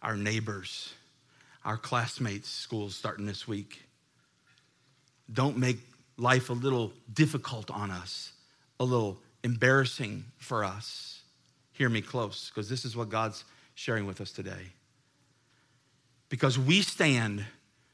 our 0.02 0.16
neighbors, 0.16 0.94
our 1.64 1.78
classmates, 1.78 2.50
schools 2.50 2.96
starting 2.96 3.26
this 3.26 3.48
week, 3.48 3.84
don't 5.32 5.58
make 5.58 5.78
life 6.18 6.50
a 6.50 6.54
little 6.54 6.92
difficult 7.14 7.72
on 7.72 7.92
us, 7.92 8.34
a 8.80 8.84
little 8.84 9.20
embarrassing 9.44 10.26
for 10.38 10.64
us. 10.64 11.22
Hear 11.74 11.90
me 11.90 12.02
close, 12.02 12.50
because 12.50 12.70
this 12.70 12.86
is 12.86 12.96
what 12.96 13.10
God's 13.10 13.44
sharing 13.76 14.06
with 14.06 14.22
us 14.22 14.32
today. 14.32 14.74
Because 16.30 16.58
we 16.60 16.82
stand, 16.82 17.46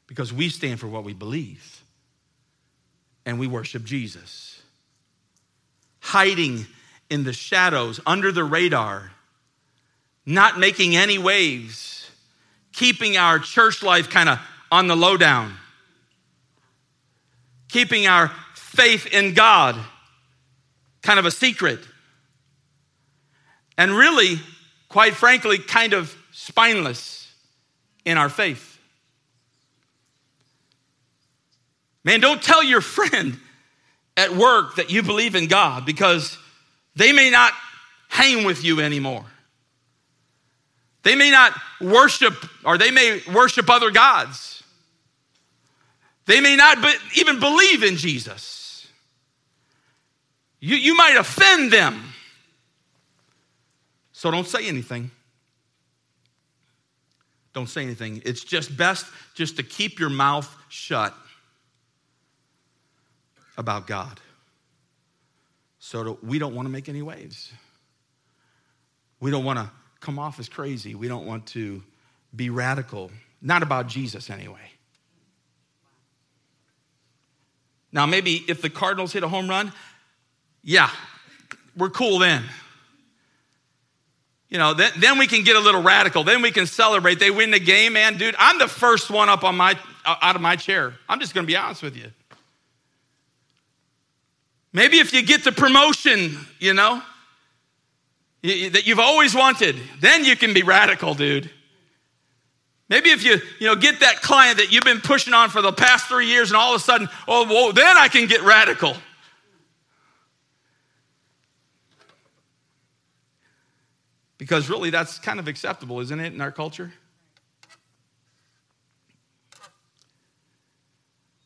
because 0.06 0.32
we 0.32 0.48
stand 0.48 0.80
for 0.80 0.86
what 0.86 1.04
we 1.04 1.14
believe, 1.14 1.82
and 3.24 3.38
we 3.38 3.46
worship 3.46 3.84
Jesus. 3.84 4.60
Hiding 6.00 6.66
in 7.10 7.24
the 7.24 7.32
shadows, 7.32 8.00
under 8.06 8.32
the 8.32 8.44
radar, 8.44 9.12
not 10.26 10.58
making 10.58 10.96
any 10.96 11.18
waves, 11.18 11.97
keeping 12.78 13.16
our 13.16 13.40
church 13.40 13.82
life 13.82 14.08
kind 14.08 14.28
of 14.28 14.38
on 14.70 14.86
the 14.86 14.94
lowdown, 14.94 15.52
keeping 17.68 18.06
our 18.06 18.30
faith 18.54 19.06
in 19.06 19.34
God 19.34 19.76
kind 21.02 21.18
of 21.18 21.26
a 21.26 21.30
secret. 21.32 21.80
And 23.76 23.90
really, 23.90 24.36
quite 24.88 25.14
frankly, 25.14 25.58
kind 25.58 25.92
of 25.92 26.16
spineless 26.30 27.32
in 28.04 28.16
our 28.16 28.28
faith. 28.28 28.78
Man, 32.04 32.20
don't 32.20 32.40
tell 32.40 32.62
your 32.62 32.80
friend 32.96 33.38
at 34.16 34.36
work 34.36 34.76
that 34.76 34.90
you 34.90 35.02
believe 35.02 35.34
in 35.34 35.48
God 35.48 35.84
because 35.84 36.38
they 36.94 37.12
may 37.12 37.30
not 37.30 37.52
hang 38.08 38.44
with 38.44 38.62
you 38.62 38.80
anymore. 38.80 39.24
They 41.08 41.14
may 41.14 41.30
not 41.30 41.54
worship, 41.80 42.34
or 42.66 42.76
they 42.76 42.90
may 42.90 43.22
worship 43.32 43.70
other 43.70 43.90
gods. 43.90 44.62
They 46.26 46.42
may 46.42 46.54
not 46.54 46.82
be, 46.82 46.92
even 47.16 47.40
believe 47.40 47.82
in 47.82 47.96
Jesus. 47.96 48.86
You, 50.60 50.76
you 50.76 50.94
might 50.94 51.16
offend 51.16 51.72
them. 51.72 52.12
So 54.12 54.30
don't 54.30 54.46
say 54.46 54.68
anything. 54.68 55.10
Don't 57.54 57.70
say 57.70 57.84
anything. 57.84 58.20
It's 58.26 58.44
just 58.44 58.76
best 58.76 59.06
just 59.34 59.56
to 59.56 59.62
keep 59.62 59.98
your 59.98 60.10
mouth 60.10 60.54
shut 60.68 61.14
about 63.56 63.86
God. 63.86 64.20
So 65.78 66.18
we 66.22 66.38
don't 66.38 66.54
want 66.54 66.66
to 66.66 66.70
make 66.70 66.90
any 66.90 67.00
waves. 67.00 67.50
We 69.20 69.30
don't 69.30 69.44
want 69.44 69.58
to 69.58 69.70
come 70.00 70.18
off 70.18 70.38
as 70.38 70.48
crazy. 70.48 70.94
We 70.94 71.08
don't 71.08 71.26
want 71.26 71.46
to 71.48 71.82
be 72.34 72.50
radical. 72.50 73.10
Not 73.40 73.62
about 73.62 73.86
Jesus, 73.86 74.30
anyway. 74.30 74.72
Now, 77.92 78.06
maybe 78.06 78.44
if 78.48 78.60
the 78.60 78.70
Cardinals 78.70 79.12
hit 79.12 79.22
a 79.22 79.28
home 79.28 79.48
run, 79.48 79.72
yeah, 80.62 80.90
we're 81.76 81.90
cool 81.90 82.18
then. 82.18 82.44
You 84.48 84.58
know, 84.58 84.74
then, 84.74 84.92
then 84.96 85.18
we 85.18 85.26
can 85.26 85.44
get 85.44 85.56
a 85.56 85.60
little 85.60 85.82
radical. 85.82 86.24
Then 86.24 86.42
we 86.42 86.50
can 86.50 86.66
celebrate. 86.66 87.18
They 87.18 87.30
win 87.30 87.50
the 87.50 87.60
game, 87.60 87.94
man, 87.94 88.16
dude. 88.16 88.34
I'm 88.38 88.58
the 88.58 88.68
first 88.68 89.10
one 89.10 89.28
up 89.28 89.44
on 89.44 89.56
my 89.56 89.78
uh, 90.06 90.16
out 90.22 90.36
of 90.36 90.42
my 90.42 90.56
chair. 90.56 90.94
I'm 91.08 91.20
just 91.20 91.34
going 91.34 91.46
to 91.46 91.46
be 91.46 91.56
honest 91.56 91.82
with 91.82 91.96
you. 91.96 92.10
Maybe 94.72 94.98
if 94.98 95.12
you 95.12 95.22
get 95.22 95.44
the 95.44 95.52
promotion, 95.52 96.38
you 96.58 96.72
know, 96.72 97.02
that 98.42 98.86
you've 98.86 99.00
always 99.00 99.34
wanted, 99.34 99.76
then 100.00 100.24
you 100.24 100.36
can 100.36 100.54
be 100.54 100.62
radical, 100.62 101.14
dude. 101.14 101.50
Maybe 102.88 103.10
if 103.10 103.22
you, 103.22 103.38
you 103.58 103.66
know, 103.66 103.76
get 103.76 104.00
that 104.00 104.22
client 104.22 104.58
that 104.58 104.72
you've 104.72 104.84
been 104.84 105.00
pushing 105.00 105.34
on 105.34 105.50
for 105.50 105.60
the 105.60 105.72
past 105.72 106.06
three 106.06 106.26
years 106.26 106.50
and 106.50 106.56
all 106.56 106.74
of 106.74 106.80
a 106.80 106.84
sudden, 106.84 107.08
oh, 107.26 107.44
whoa, 107.46 107.72
then 107.72 107.98
I 107.98 108.08
can 108.08 108.26
get 108.26 108.42
radical. 108.42 108.96
Because 114.38 114.70
really, 114.70 114.90
that's 114.90 115.18
kind 115.18 115.38
of 115.40 115.48
acceptable, 115.48 116.00
isn't 116.00 116.20
it, 116.20 116.32
in 116.32 116.40
our 116.40 116.52
culture? 116.52 116.92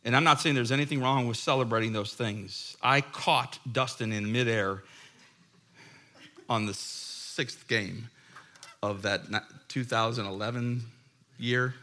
And 0.05 0.15
I'm 0.15 0.25
not 0.25 0.41
saying 0.41 0.55
there's 0.55 0.73
anything 0.73 1.01
wrong 1.01 1.27
with 1.27 1.39
celebrating 1.39 1.93
those 1.93 2.13
things. 2.13 2.77
I 2.83 3.01
caught 3.01 3.59
Dustin 3.71 4.13
in 4.13 4.31
midair 4.31 4.83
on 6.49 6.67
the 6.67 6.75
sixth 6.75 7.67
game 7.69 8.09
of 8.83 9.03
that 9.03 9.23
2011 9.69 10.83
year. 11.39 11.75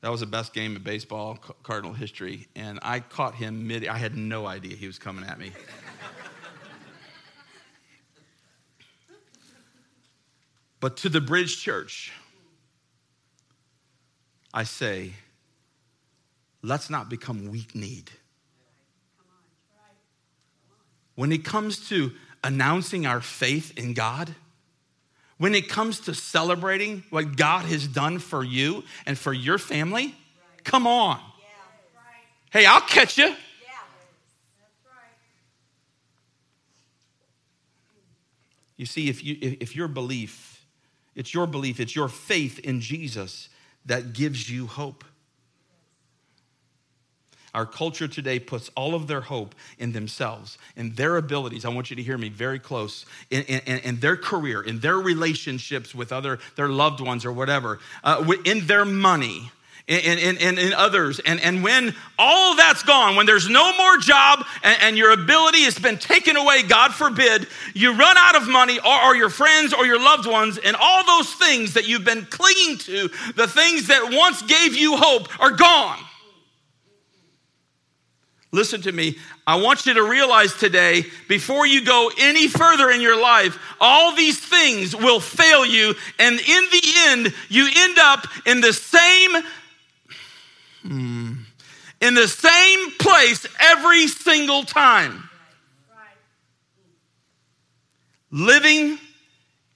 That 0.00 0.10
was 0.10 0.20
the 0.20 0.26
best 0.26 0.52
game 0.52 0.74
of 0.74 0.82
baseball, 0.82 1.38
Cardinal 1.62 1.92
history. 1.92 2.48
And 2.56 2.80
I 2.82 3.00
caught 3.00 3.34
him 3.34 3.68
mid, 3.68 3.86
I 3.86 3.98
had 3.98 4.16
no 4.16 4.46
idea 4.46 4.76
he 4.76 4.86
was 4.86 4.98
coming 4.98 5.24
at 5.24 5.38
me. 5.38 5.52
But 10.80 10.96
to 10.98 11.08
the 11.08 11.20
Bridge 11.20 11.60
Church, 11.60 12.12
I 14.52 14.64
say, 14.64 15.12
let's 16.60 16.90
not 16.90 17.08
become 17.08 17.52
weak 17.52 17.76
kneed. 17.76 18.10
When 21.14 21.30
it 21.30 21.44
comes 21.44 21.88
to 21.90 22.10
announcing 22.44 23.06
our 23.06 23.20
faith 23.20 23.76
in 23.78 23.94
God, 23.94 24.34
when 25.38 25.54
it 25.54 25.68
comes 25.68 26.00
to 26.00 26.14
celebrating 26.14 27.04
what 27.10 27.36
God 27.36 27.64
has 27.66 27.86
done 27.86 28.18
for 28.18 28.44
you 28.44 28.84
and 29.06 29.18
for 29.18 29.32
your 29.32 29.58
family, 29.58 30.14
come 30.64 30.86
on. 30.86 31.20
Hey, 32.50 32.66
I'll 32.66 32.80
catch 32.80 33.18
you. 33.18 33.34
You 38.76 38.86
see, 38.86 39.08
if, 39.08 39.22
you, 39.22 39.36
if 39.40 39.76
your 39.76 39.88
belief 39.88 40.52
it's 41.14 41.34
your 41.34 41.46
belief, 41.46 41.80
it's 41.80 41.94
your 41.94 42.08
faith 42.08 42.58
in 42.60 42.80
Jesus 42.80 43.48
that 43.84 44.12
gives 44.12 44.50
you 44.50 44.66
hope. 44.66 45.04
Our 47.54 47.66
culture 47.66 48.08
today 48.08 48.38
puts 48.38 48.70
all 48.74 48.94
of 48.94 49.08
their 49.08 49.20
hope 49.20 49.54
in 49.78 49.92
themselves, 49.92 50.56
in 50.74 50.94
their 50.94 51.18
abilities. 51.18 51.66
I 51.66 51.68
want 51.68 51.90
you 51.90 51.96
to 51.96 52.02
hear 52.02 52.16
me 52.16 52.30
very 52.30 52.58
close, 52.58 53.04
in, 53.30 53.42
in, 53.42 53.78
in 53.80 54.00
their 54.00 54.16
career, 54.16 54.62
in 54.62 54.80
their 54.80 54.96
relationships 54.96 55.94
with 55.94 56.12
other, 56.12 56.38
their 56.56 56.68
loved 56.68 57.00
ones 57.00 57.26
or 57.26 57.32
whatever, 57.32 57.78
uh, 58.04 58.24
in 58.46 58.66
their 58.66 58.86
money, 58.86 59.50
in, 59.86 60.72
others. 60.72 61.20
And, 61.20 61.40
and 61.40 61.62
when 61.62 61.94
all 62.18 62.56
that's 62.56 62.82
gone, 62.84 63.16
when 63.16 63.26
there's 63.26 63.50
no 63.50 63.76
more 63.76 63.98
job 63.98 64.46
and, 64.62 64.76
and, 64.80 64.96
your 64.96 65.10
ability 65.10 65.62
has 65.64 65.78
been 65.78 65.98
taken 65.98 66.36
away, 66.36 66.62
God 66.62 66.94
forbid, 66.94 67.48
you 67.74 67.94
run 67.94 68.16
out 68.16 68.36
of 68.36 68.48
money 68.48 68.78
or, 68.78 69.04
or 69.04 69.16
your 69.16 69.28
friends 69.28 69.74
or 69.74 69.84
your 69.84 69.98
loved 69.98 70.26
ones, 70.26 70.56
and 70.56 70.74
all 70.76 71.04
those 71.04 71.34
things 71.34 71.74
that 71.74 71.86
you've 71.86 72.04
been 72.04 72.26
clinging 72.30 72.78
to, 72.78 73.08
the 73.36 73.48
things 73.48 73.88
that 73.88 74.10
once 74.10 74.40
gave 74.42 74.74
you 74.74 74.96
hope, 74.96 75.28
are 75.38 75.50
gone. 75.50 75.98
Listen 78.54 78.82
to 78.82 78.92
me. 78.92 79.16
I 79.46 79.56
want 79.56 79.86
you 79.86 79.94
to 79.94 80.02
realize 80.02 80.52
today, 80.54 81.06
before 81.26 81.66
you 81.66 81.82
go 81.84 82.10
any 82.18 82.48
further 82.48 82.90
in 82.90 83.00
your 83.00 83.20
life, 83.20 83.58
all 83.80 84.14
these 84.14 84.38
things 84.38 84.94
will 84.94 85.20
fail 85.20 85.64
you. 85.64 85.94
And 86.18 86.38
in 86.38 86.64
the 86.70 86.92
end, 87.06 87.34
you 87.48 87.66
end 87.74 87.98
up 87.98 88.26
in 88.44 88.60
the 88.60 88.74
same, 88.74 89.42
hmm, 90.82 91.32
in 92.02 92.14
the 92.14 92.28
same 92.28 92.90
place 92.98 93.46
every 93.58 94.06
single 94.06 94.64
time. 94.64 95.30
Living 98.30 98.98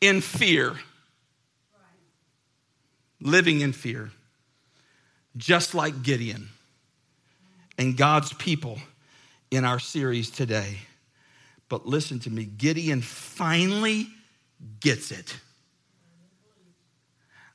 in 0.03 0.21
fear. 0.21 0.77
Living 3.23 3.63
in 3.63 3.73
fear. 3.73 4.11
Just 5.35 5.75
like 5.75 6.03
Gideon 6.03 6.51
and 7.79 7.97
God's 7.97 8.33
people 8.35 8.79
in 9.51 9.65
our 9.65 9.79
series 9.79 10.31
today. 10.31 10.79
But 11.69 11.87
listen 11.87 12.19
to 12.21 12.31
me 12.31 12.45
Gideon 12.45 13.03
finally 13.03 14.09
gets 14.81 15.11
it. 15.11 15.37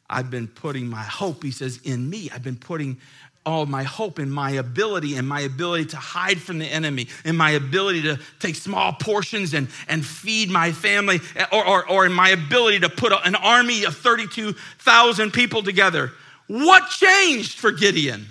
I've 0.09 0.29
been 0.29 0.47
putting 0.47 0.87
my 0.87 1.03
hope, 1.03 1.41
he 1.41 1.51
says, 1.51 1.79
in 1.83 2.09
me. 2.09 2.29
I've 2.33 2.43
been 2.43 2.57
putting 2.57 2.97
all 3.45 3.65
my 3.65 3.83
hope 3.83 4.19
in 4.19 4.29
my 4.29 4.51
ability 4.51 5.15
and 5.15 5.27
my 5.27 5.41
ability 5.41 5.85
to 5.85 5.97
hide 5.97 6.39
from 6.39 6.59
the 6.59 6.65
enemy 6.65 7.07
and 7.25 7.35
my 7.37 7.51
ability 7.51 8.03
to 8.03 8.19
take 8.39 8.55
small 8.55 8.93
portions 8.93 9.53
and, 9.53 9.67
and 9.87 10.05
feed 10.05 10.49
my 10.49 10.71
family 10.71 11.19
or, 11.51 11.65
or, 11.65 11.89
or 11.89 12.05
in 12.05 12.11
my 12.11 12.29
ability 12.29 12.79
to 12.79 12.89
put 12.89 13.13
an 13.25 13.35
army 13.35 13.85
of 13.85 13.95
32,000 13.95 15.31
people 15.31 15.63
together. 15.63 16.11
What 16.47 16.89
changed 16.89 17.57
for 17.57 17.71
Gideon? 17.71 18.27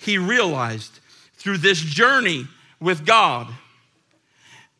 He 0.00 0.18
realized 0.18 0.98
through 1.36 1.58
this 1.58 1.80
journey 1.80 2.46
with 2.80 3.04
God. 3.04 3.48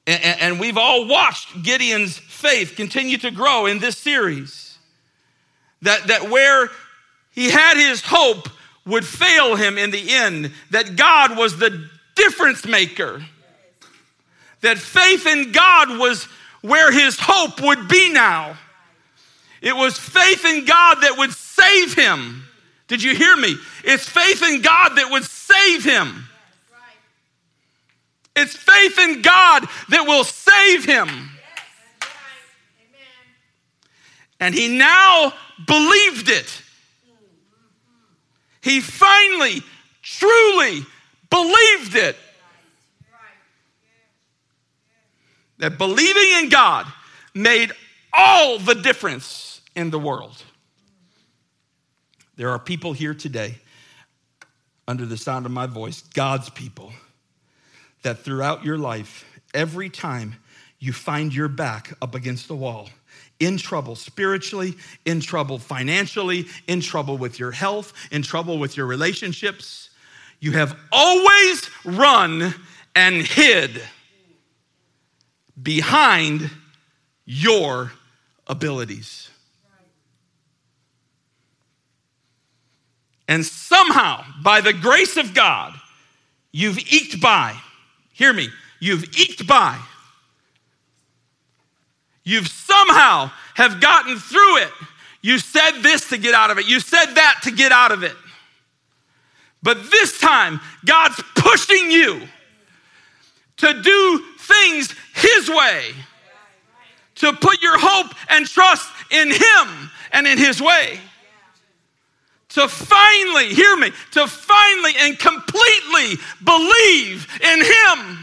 And, 0.07 0.59
we've 0.59 0.79
all 0.79 1.07
watched 1.07 1.63
Gideon's 1.63 2.19
faith 2.19 2.75
continue 2.75 3.19
to 3.19 3.31
grow 3.31 3.67
in 3.67 3.79
this 3.79 3.97
series. 3.97 4.79
That, 5.83 6.09
that 6.09 6.29
where 6.31 6.69
he 7.31 7.51
had 7.51 7.77
his 7.77 8.03
hope 8.05 8.49
would 8.87 9.07
fail 9.07 9.57
him 9.57 9.79
in 9.79 9.91
the 9.91 10.11
end, 10.11 10.53
that 10.71 10.97
God 10.97 11.37
was 11.37 11.59
the 11.59 11.89
difference 12.17 12.67
maker. 12.67 13.25
That 14.63 14.79
faith 14.79 15.27
in 15.27 15.53
God 15.53 15.99
was 15.99 16.25
where 16.63 16.91
his 16.91 17.19
hope 17.21 17.61
would 17.61 17.89
be 17.89 18.13
now. 18.13 18.59
It 19.63 19.77
was 19.77 19.99
faith 19.99 20.45
in 20.45 20.65
God 20.65 20.97
that 21.03 21.17
would 21.19 21.33
save 21.33 21.95
him. 21.95 22.45
Did 22.91 23.05
you 23.05 23.15
hear 23.15 23.37
me? 23.37 23.55
It's 23.85 24.09
faith 24.09 24.43
in 24.43 24.63
God 24.63 24.97
that 24.97 25.13
would 25.13 25.23
save 25.23 25.85
him. 25.85 26.25
It's 28.35 28.57
faith 28.57 28.99
in 28.99 29.23
God 29.23 29.65
that 29.91 30.09
will 30.09 30.25
save 30.25 30.85
him. 30.85 31.31
And 34.41 34.53
he 34.53 34.77
now 34.77 35.33
believed 35.69 36.31
it. 36.31 36.63
He 38.61 38.81
finally, 38.81 39.63
truly 40.03 40.85
believed 41.31 41.95
it. 41.95 42.17
That 45.59 45.79
believing 45.79 46.43
in 46.43 46.49
God 46.49 46.87
made 47.35 47.71
all 48.13 48.59
the 48.59 48.75
difference 48.75 49.61
in 49.77 49.91
the 49.91 49.99
world. 50.01 50.43
There 52.41 52.49
are 52.49 52.59
people 52.59 52.95
here 52.95 53.13
today, 53.13 53.57
under 54.89 55.05
the 55.05 55.19
sound 55.19 55.45
of 55.45 55.53
my 55.53 55.67
voice, 55.67 56.01
God's 56.15 56.49
people, 56.49 56.91
that 58.01 58.21
throughout 58.21 58.65
your 58.65 58.79
life, 58.79 59.27
every 59.53 59.91
time 59.91 60.37
you 60.79 60.95
find 60.95 61.35
your 61.35 61.49
back 61.49 61.93
up 62.01 62.15
against 62.15 62.49
the 62.49 62.57
wall, 62.57 62.89
in 63.41 63.59
trouble 63.59 63.95
spiritually, 63.95 64.73
in 65.05 65.21
trouble 65.21 65.59
financially, 65.59 66.47
in 66.67 66.81
trouble 66.81 67.19
with 67.19 67.39
your 67.39 67.51
health, 67.51 67.93
in 68.11 68.23
trouble 68.23 68.59
with 68.59 68.75
your 68.75 68.87
relationships, 68.87 69.91
you 70.41 70.53
have 70.53 70.79
always 70.91 71.69
run 71.85 72.55
and 72.97 73.17
hid 73.17 73.83
behind 75.63 76.51
your 77.27 77.93
abilities. 78.47 79.30
And 83.31 83.47
somehow, 83.47 84.25
by 84.43 84.61
the 84.61 84.73
grace 84.73 85.17
of 85.17 85.35
God, 85.35 85.73
you've 86.51 86.79
eked 86.79 87.21
by. 87.21 87.57
Hear 88.13 88.33
me, 88.33 88.49
you've 88.81 89.05
eked 89.17 89.47
by. 89.47 89.81
You've 92.25 92.49
somehow 92.49 93.31
have 93.55 93.81
gotten 93.81 94.19
through 94.19 94.57
it. 94.59 94.73
You 95.23 95.39
said 95.39 95.81
this 95.81 96.09
to 96.09 96.19
get 96.19 96.35
out 96.35 96.51
of 96.51 96.59
it. 96.59 96.67
You 96.67 96.81
said 96.81 97.15
that 97.15 97.39
to 97.45 97.53
get 97.53 97.71
out 97.71 97.93
of 97.93 98.03
it. 98.03 98.17
But 99.63 99.93
this 99.93 100.19
time, 100.19 100.61
God's 100.85 101.23
pushing 101.37 101.89
you 101.89 102.23
to 103.59 103.81
do 103.81 104.25
things 104.41 104.93
His 105.15 105.49
way, 105.49 105.93
to 107.17 107.33
put 107.35 107.63
your 107.63 107.79
hope 107.79 108.13
and 108.29 108.45
trust 108.45 108.91
in 109.13 109.31
Him 109.31 109.91
and 110.11 110.27
in 110.27 110.37
His 110.37 110.61
way 110.61 110.99
to 112.51 112.69
finally, 112.69 113.55
hear 113.55 113.77
me, 113.77 113.93
to 114.13 114.27
finally 114.27 114.93
and 114.99 115.19
completely 115.19 116.17
believe 116.45 117.27
in 117.43 117.65
Him 117.65 118.19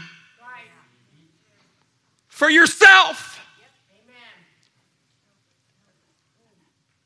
for 2.28 2.48
yourself. 2.48 3.40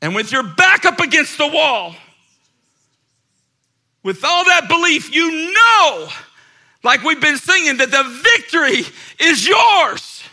And 0.01 0.13
with 0.13 0.33
your 0.33 0.43
back 0.43 0.85
up 0.85 0.99
against 0.99 1.37
the 1.37 1.47
wall, 1.47 1.95
with 4.03 4.25
all 4.25 4.43
that 4.43 4.67
belief, 4.67 5.15
you 5.15 5.53
know, 5.53 6.09
like 6.83 7.03
we've 7.03 7.21
been 7.21 7.37
singing, 7.37 7.77
that 7.77 7.89
the 7.89 8.03
victory 8.03 8.83
is 9.17 9.47
yours 9.47 10.23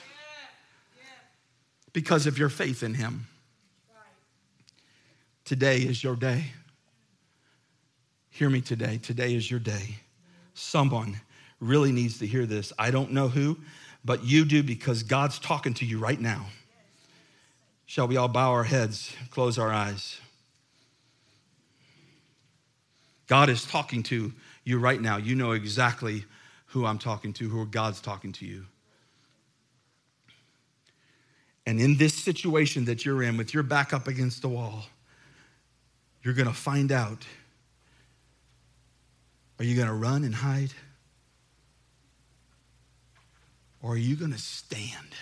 because 1.93 2.27
of 2.27 2.37
your 2.37 2.49
faith 2.49 2.83
in 2.83 2.95
Him. 2.95 3.29
Today 5.45 5.79
is 5.79 6.03
your 6.03 6.17
day. 6.17 6.47
Hear 8.41 8.49
me 8.49 8.63
today. 8.63 8.97
Today 8.97 9.35
is 9.35 9.51
your 9.51 9.61
day. 9.61 9.97
Someone 10.55 11.21
really 11.61 11.93
needs 11.93 12.19
to 12.21 12.27
hear 12.27 12.47
this. 12.47 12.73
I 12.79 12.91
don't 12.91 13.13
know 13.13 13.29
who, 13.29 13.59
but 14.03 14.25
you 14.25 14.47
do 14.47 14.63
because 14.63 15.03
God's 15.03 15.39
talking 15.39 15.75
to 15.75 15.85
you 15.85 15.99
right 15.99 16.19
now. 16.19 16.47
Shall 17.85 18.09
we 18.09 18.17
all 18.17 18.29
bow 18.29 18.53
our 18.53 18.65
heads, 18.65 19.15
close 19.29 19.59
our 19.59 19.71
eyes? 19.71 20.19
God 23.27 23.51
is 23.51 23.67
talking 23.67 24.03
to 24.05 24.33
you 24.65 24.79
right 24.79 25.03
now. 25.03 25.19
You 25.19 25.35
know 25.35 25.53
exactly 25.53 26.25
who 26.69 26.87
I'm 26.87 26.99
talking 26.99 27.35
to, 27.35 27.49
who 27.51 27.67
God's 27.67 28.01
talking 28.01 28.33
to 28.33 28.47
you. 28.47 28.65
And 31.67 31.79
in 31.79 31.99
this 31.99 32.15
situation 32.15 32.87
that 32.87 33.05
you're 33.05 33.23
in, 33.23 33.37
with 33.37 33.53
your 33.53 33.65
back 33.65 33.93
up 33.93 34.09
against 34.09 34.41
the 34.41 34.49
wall, 34.49 34.87
you're 36.23 36.33
going 36.33 36.49
to 36.49 36.55
find 36.55 36.91
out 36.91 37.27
are 39.61 39.65
you 39.65 39.77
going 39.77 39.89
to 39.89 39.95
run 39.95 40.25
and 40.25 40.35
hide? 40.35 40.73
Or 43.83 43.93
are 43.93 43.99
you 43.99 44.17
going 44.17 44.33
to 44.33 44.39
stand? 44.39 45.15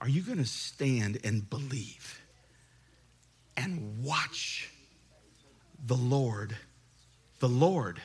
Are 0.00 0.08
you 0.08 0.22
going 0.22 0.38
to 0.38 0.44
stand 0.44 1.18
and 1.24 1.50
believe 1.50 2.20
and 3.56 4.04
watch 4.04 4.70
the 5.84 5.96
Lord, 5.96 6.56
the 7.40 7.48
Lord, 7.48 8.00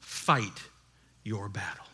fight 0.00 0.62
your 1.22 1.50
battle? 1.50 1.84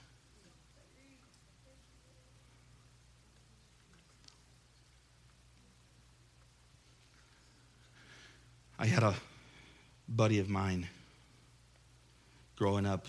I 8.79 8.87
had 8.87 9.03
a 9.03 9.15
buddy 10.09 10.39
of 10.39 10.49
mine 10.49 10.87
growing 12.57 12.87
up, 12.87 13.07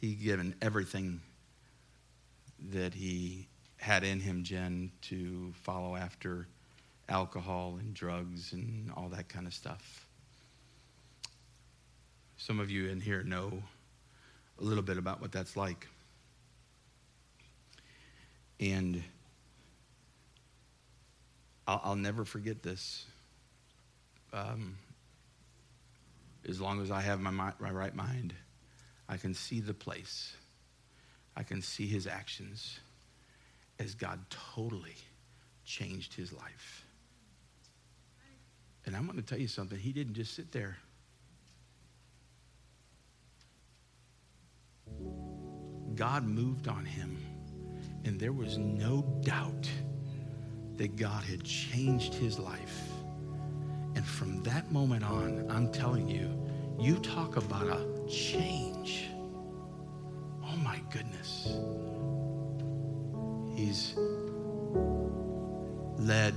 he 0.00 0.14
given 0.14 0.54
everything 0.62 1.20
that 2.70 2.94
he 2.94 3.48
had 3.78 4.04
in 4.04 4.20
him, 4.20 4.42
Jen, 4.42 4.90
to 5.02 5.52
follow 5.62 5.96
after 5.96 6.46
alcohol 7.08 7.76
and 7.80 7.94
drugs 7.94 8.52
and 8.52 8.90
all 8.96 9.08
that 9.08 9.28
kind 9.28 9.46
of 9.46 9.54
stuff. 9.54 10.06
Some 12.36 12.60
of 12.60 12.70
you 12.70 12.88
in 12.88 13.00
here 13.00 13.22
know 13.22 13.62
a 14.60 14.64
little 14.64 14.82
bit 14.82 14.98
about 14.98 15.20
what 15.20 15.32
that's 15.32 15.56
like. 15.56 15.86
And 18.60 19.02
I'll, 21.66 21.80
I'll 21.84 21.96
never 21.96 22.24
forget 22.24 22.62
this. 22.62 23.04
Um, 24.32 24.76
as 26.48 26.60
long 26.60 26.80
as 26.80 26.90
I 26.90 27.00
have 27.00 27.20
my, 27.20 27.30
my 27.30 27.52
right 27.58 27.94
mind, 27.94 28.34
I 29.08 29.16
can 29.16 29.34
see 29.34 29.60
the 29.60 29.74
place. 29.74 30.34
I 31.36 31.42
can 31.42 31.60
see 31.60 31.86
his 31.86 32.06
actions 32.06 32.80
as 33.78 33.94
God 33.94 34.20
totally 34.54 34.96
changed 35.64 36.14
his 36.14 36.32
life. 36.32 36.84
And 38.84 38.96
I'm 38.96 39.06
going 39.06 39.18
to 39.18 39.24
tell 39.24 39.38
you 39.38 39.48
something. 39.48 39.78
He 39.78 39.92
didn't 39.92 40.14
just 40.14 40.34
sit 40.34 40.52
there. 40.52 40.76
God 45.94 46.24
moved 46.24 46.68
on 46.68 46.84
him, 46.84 47.18
and 48.04 48.20
there 48.20 48.32
was 48.32 48.58
no 48.58 49.02
doubt 49.22 49.68
that 50.76 50.94
God 50.96 51.24
had 51.24 51.42
changed 51.42 52.14
his 52.14 52.38
life. 52.38 52.95
And 53.96 54.06
from 54.06 54.42
that 54.42 54.70
moment 54.70 55.02
on, 55.04 55.46
I'm 55.50 55.72
telling 55.72 56.06
you, 56.06 56.30
you 56.78 56.98
talk 56.98 57.38
about 57.38 57.66
a 57.66 58.06
change. 58.06 59.08
Oh 60.44 60.56
my 60.58 60.78
goodness. 60.92 61.46
He's 63.56 63.94
led 65.98 66.34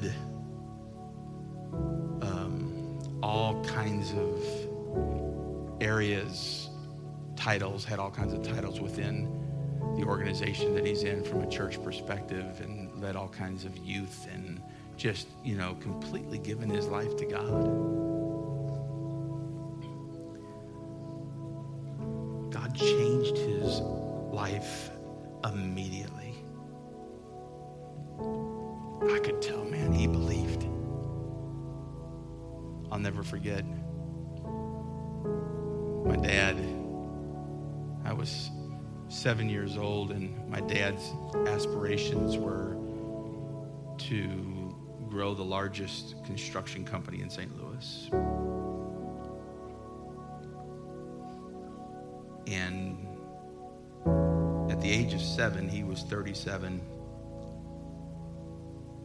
um, 2.22 2.97
all 3.22 3.62
kinds 3.66 4.14
of 4.14 5.82
areas, 5.82 6.70
titles, 7.36 7.84
had 7.84 7.99
all 7.99 8.10
kinds 8.10 8.32
of 8.32 8.41
titles 8.41 8.80
within 8.80 9.26
the 9.97 10.05
organization 10.05 10.74
that 10.76 10.86
he's 10.86 11.03
in 11.03 11.26
from 11.26 11.41
a 11.41 11.49
church 11.49 11.84
perspective 11.84 12.62
and 12.62 13.01
led 13.01 13.18
all 13.18 13.28
kinds 13.28 13.66
of 13.66 13.76
youth 13.78 14.28
and 14.34 14.59
just, 15.00 15.30
you 15.45 15.56
know, 15.56 15.76
completely 15.80 16.38
given 16.38 16.70
his 16.70 16.88
life 16.88 17.16
to 17.16 17.26
God. 17.26 17.64
God 22.52 22.76
changed 22.76 23.38
his 23.38 23.80
life 23.80 24.91
immediately. 25.45 26.36
I 28.20 29.20
could 29.20 29.41
tell, 29.41 29.64
man, 29.64 29.93
he 29.93 30.06
believed. 30.06 30.66
I'll 32.91 33.00
never 33.00 33.24
forget 33.24 33.64
my 36.06 36.18
dad. 36.18 36.58
I 38.04 38.12
was 38.12 38.52
seven 39.08 39.47
years 39.47 39.78
old, 39.78 40.12
and 40.12 40.50
my 40.50 40.60
dad's 40.60 41.14
aspirations 41.47 42.38
were 42.38 42.76
to 44.00 44.59
grow 45.10 45.34
the 45.34 45.43
largest 45.43 46.16
construction 46.26 46.86
company 46.86 47.22
in 47.22 47.30
St. 47.30 47.51
Louis. 47.57 48.10
And 52.47 53.07
at 54.72 54.80
the 54.82 54.89
age 54.89 55.14
of 55.14 55.22
seven, 55.22 55.68
he 55.68 55.84
was 55.84 56.03
37. 56.03 56.82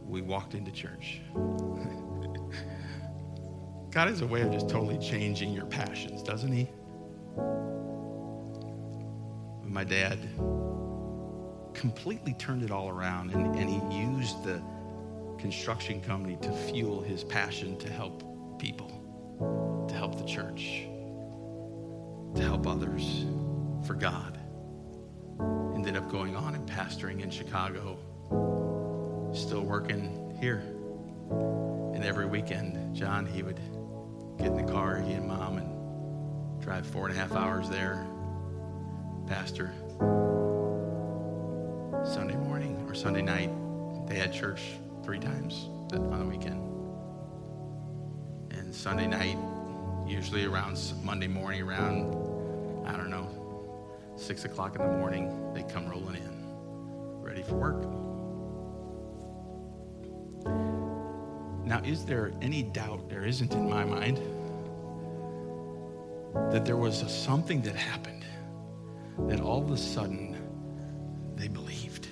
We 0.07 0.21
walked 0.21 0.53
into 0.53 0.71
church. 0.71 1.21
God 3.91 4.07
has 4.09 4.21
a 4.21 4.27
way 4.27 4.41
of 4.41 4.51
just 4.51 4.69
totally 4.69 4.97
changing 4.99 5.53
your 5.53 5.65
passions, 5.65 6.21
doesn't 6.21 6.51
he? 6.51 6.69
my 9.75 9.83
dad 9.83 10.17
completely 11.73 12.33
turned 12.35 12.63
it 12.63 12.71
all 12.71 12.87
around 12.87 13.33
and, 13.33 13.53
and 13.57 13.69
he 13.69 13.97
used 13.99 14.41
the 14.45 14.61
construction 15.45 16.01
company 16.01 16.35
to 16.41 16.51
fuel 16.51 17.03
his 17.03 17.23
passion 17.23 17.77
to 17.77 17.87
help 17.87 18.57
people, 18.57 19.85
to 19.87 19.93
help 19.93 20.17
the 20.17 20.25
church, 20.25 20.87
to 22.33 22.41
help 22.41 22.65
others 22.65 23.27
for 23.85 23.93
God. 23.93 24.39
Ended 25.75 25.97
up 25.97 26.09
going 26.09 26.35
on 26.35 26.55
and 26.55 26.67
pastoring 26.67 27.21
in 27.21 27.29
Chicago, 27.29 27.95
still 29.35 29.61
working 29.61 30.35
here. 30.41 30.63
And 31.93 32.03
every 32.03 32.25
weekend, 32.25 32.95
John, 32.95 33.27
he 33.27 33.43
would 33.43 33.59
get 34.39 34.47
in 34.47 34.55
the 34.55 34.73
car, 34.73 34.97
he 34.97 35.13
and 35.13 35.27
mom, 35.27 35.59
and 35.59 36.59
drive 36.59 36.87
four 36.87 37.07
and 37.07 37.15
a 37.15 37.19
half 37.19 37.33
hours 37.33 37.69
there 37.69 38.03
pastor 39.27 39.71
Sunday 42.03 42.35
morning 42.35 42.83
or 42.87 42.95
Sunday 42.95 43.21
night. 43.21 43.51
They 44.07 44.17
had 44.17 44.33
church 44.33 44.79
three 45.05 45.19
times 45.19 45.69
on 45.93 46.17
the 46.17 46.25
weekend. 46.25 46.59
And 48.49 48.73
Sunday 48.73 49.05
night, 49.05 49.37
usually 50.07 50.45
around 50.45 50.79
Monday 51.03 51.27
morning, 51.27 51.61
around, 51.61 52.87
I 52.87 52.97
don't 52.97 53.11
know, 53.11 53.29
six 54.15 54.45
o'clock 54.45 54.75
in 54.75 54.81
the 54.81 54.97
morning, 54.97 55.53
they 55.53 55.61
come 55.61 55.87
rolling 55.87 56.15
in, 56.15 57.21
ready 57.21 57.43
for 57.43 57.53
work. 57.53 57.83
Now, 61.65 61.81
is 61.83 62.03
there 62.03 62.31
any 62.41 62.63
doubt? 62.63 63.07
There 63.07 63.25
isn't 63.25 63.53
in 63.53 63.69
my 63.69 63.85
mind 63.85 64.17
that 66.51 66.65
there 66.65 66.77
was 66.77 67.03
a, 67.03 67.09
something 67.09 67.61
that 67.61 67.75
happened 67.75 68.25
that 69.19 69.39
all 69.39 69.61
of 69.61 69.69
a 69.69 69.77
sudden 69.77 70.35
they 71.35 71.47
believed. 71.47 72.07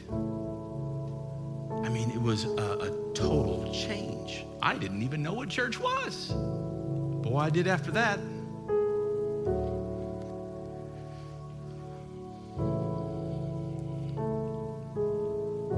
I 1.83 1.89
mean, 1.89 2.11
it 2.11 2.21
was 2.21 2.45
a, 2.45 2.49
a, 2.49 3.13
total 3.13 3.71
change. 3.73 4.45
I 4.61 4.75
didn't 4.77 5.03
even 5.03 5.21
know 5.21 5.33
what 5.33 5.49
church 5.49 5.79
was. 5.79 6.31
Boy, 6.31 7.37
I 7.37 7.49
did 7.49 7.67
after 7.67 7.91
that. 7.91 8.19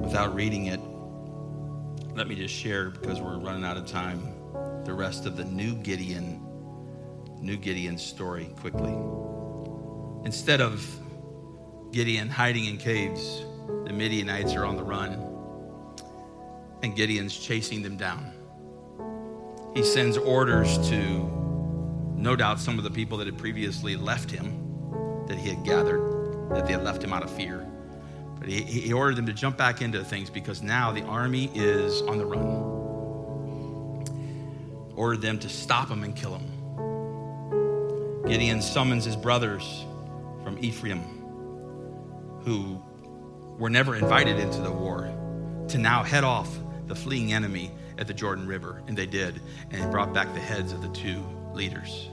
Without 0.01 0.33
reading 0.33 0.67
it, 0.67 0.79
let 2.15 2.27
me 2.27 2.35
just 2.35 2.53
share 2.53 2.91
because 2.91 3.19
we're 3.19 3.37
running 3.37 3.65
out 3.65 3.75
of 3.75 3.85
time 3.85 4.33
the 4.85 4.93
rest 4.93 5.25
of 5.25 5.35
the 5.35 5.43
new 5.43 5.75
Gideon, 5.75 6.39
new 7.41 7.57
Gideon 7.57 7.97
story 7.97 8.45
quickly. 8.59 8.95
Instead 10.23 10.61
of 10.61 10.87
Gideon 11.95 12.27
hiding 12.27 12.65
in 12.65 12.75
caves. 12.75 13.45
The 13.85 13.93
Midianites 13.93 14.53
are 14.53 14.65
on 14.65 14.75
the 14.75 14.83
run, 14.83 15.13
and 16.85 16.95
Gideon's 16.95 17.35
chasing 17.35 17.81
them 17.81 17.97
down. 17.97 18.31
He 19.73 19.83
sends 19.83 20.17
orders 20.17 20.77
to, 20.89 20.95
no 22.15 22.35
doubt, 22.35 22.59
some 22.59 22.77
of 22.77 22.83
the 22.83 22.91
people 22.91 23.17
that 23.17 23.25
had 23.25 23.39
previously 23.39 23.95
left 23.95 24.29
him, 24.29 25.25
that 25.27 25.37
he 25.37 25.49
had 25.49 25.63
gathered, 25.65 25.99
that 26.51 26.67
they 26.67 26.73
had 26.73 26.83
left 26.83 27.03
him 27.03 27.11
out 27.11 27.23
of 27.23 27.31
fear. 27.31 27.67
But 28.39 28.49
he, 28.49 28.61
he 28.61 28.93
ordered 28.93 29.15
them 29.15 29.25
to 29.25 29.33
jump 29.33 29.57
back 29.57 29.81
into 29.81 30.03
things 30.03 30.29
because 30.29 30.61
now 30.61 30.91
the 30.91 31.01
army 31.05 31.49
is 31.55 32.03
on 32.03 32.19
the 32.19 32.25
run. 32.25 32.45
Ordered 34.95 35.21
them 35.21 35.39
to 35.39 35.49
stop 35.49 35.89
him 35.89 36.03
and 36.03 36.15
kill 36.15 36.37
him. 36.37 36.51
Gideon 38.27 38.61
summons 38.61 39.05
his 39.05 39.15
brothers 39.15 39.85
from 40.43 40.63
Ephraim 40.63 41.01
who 42.43 42.79
were 43.57 43.71
never 43.71 43.95
invited 43.95 44.37
into 44.39 44.61
the 44.61 44.71
war 44.71 45.11
to 45.67 45.79
now 45.79 46.03
head 46.03 46.23
off 46.23 46.59
the 46.87 46.95
fleeing 46.95 47.33
enemy 47.33 47.71
at 47.97 48.07
the 48.07 48.13
Jordan 48.13 48.47
River. 48.47 48.81
And 48.87 48.97
they 48.97 49.05
did. 49.05 49.41
And 49.71 49.91
brought 49.91 50.13
back 50.13 50.33
the 50.33 50.39
heads 50.39 50.71
of 50.71 50.81
the 50.81 50.89
two 50.89 51.23
leaders. 51.53 52.09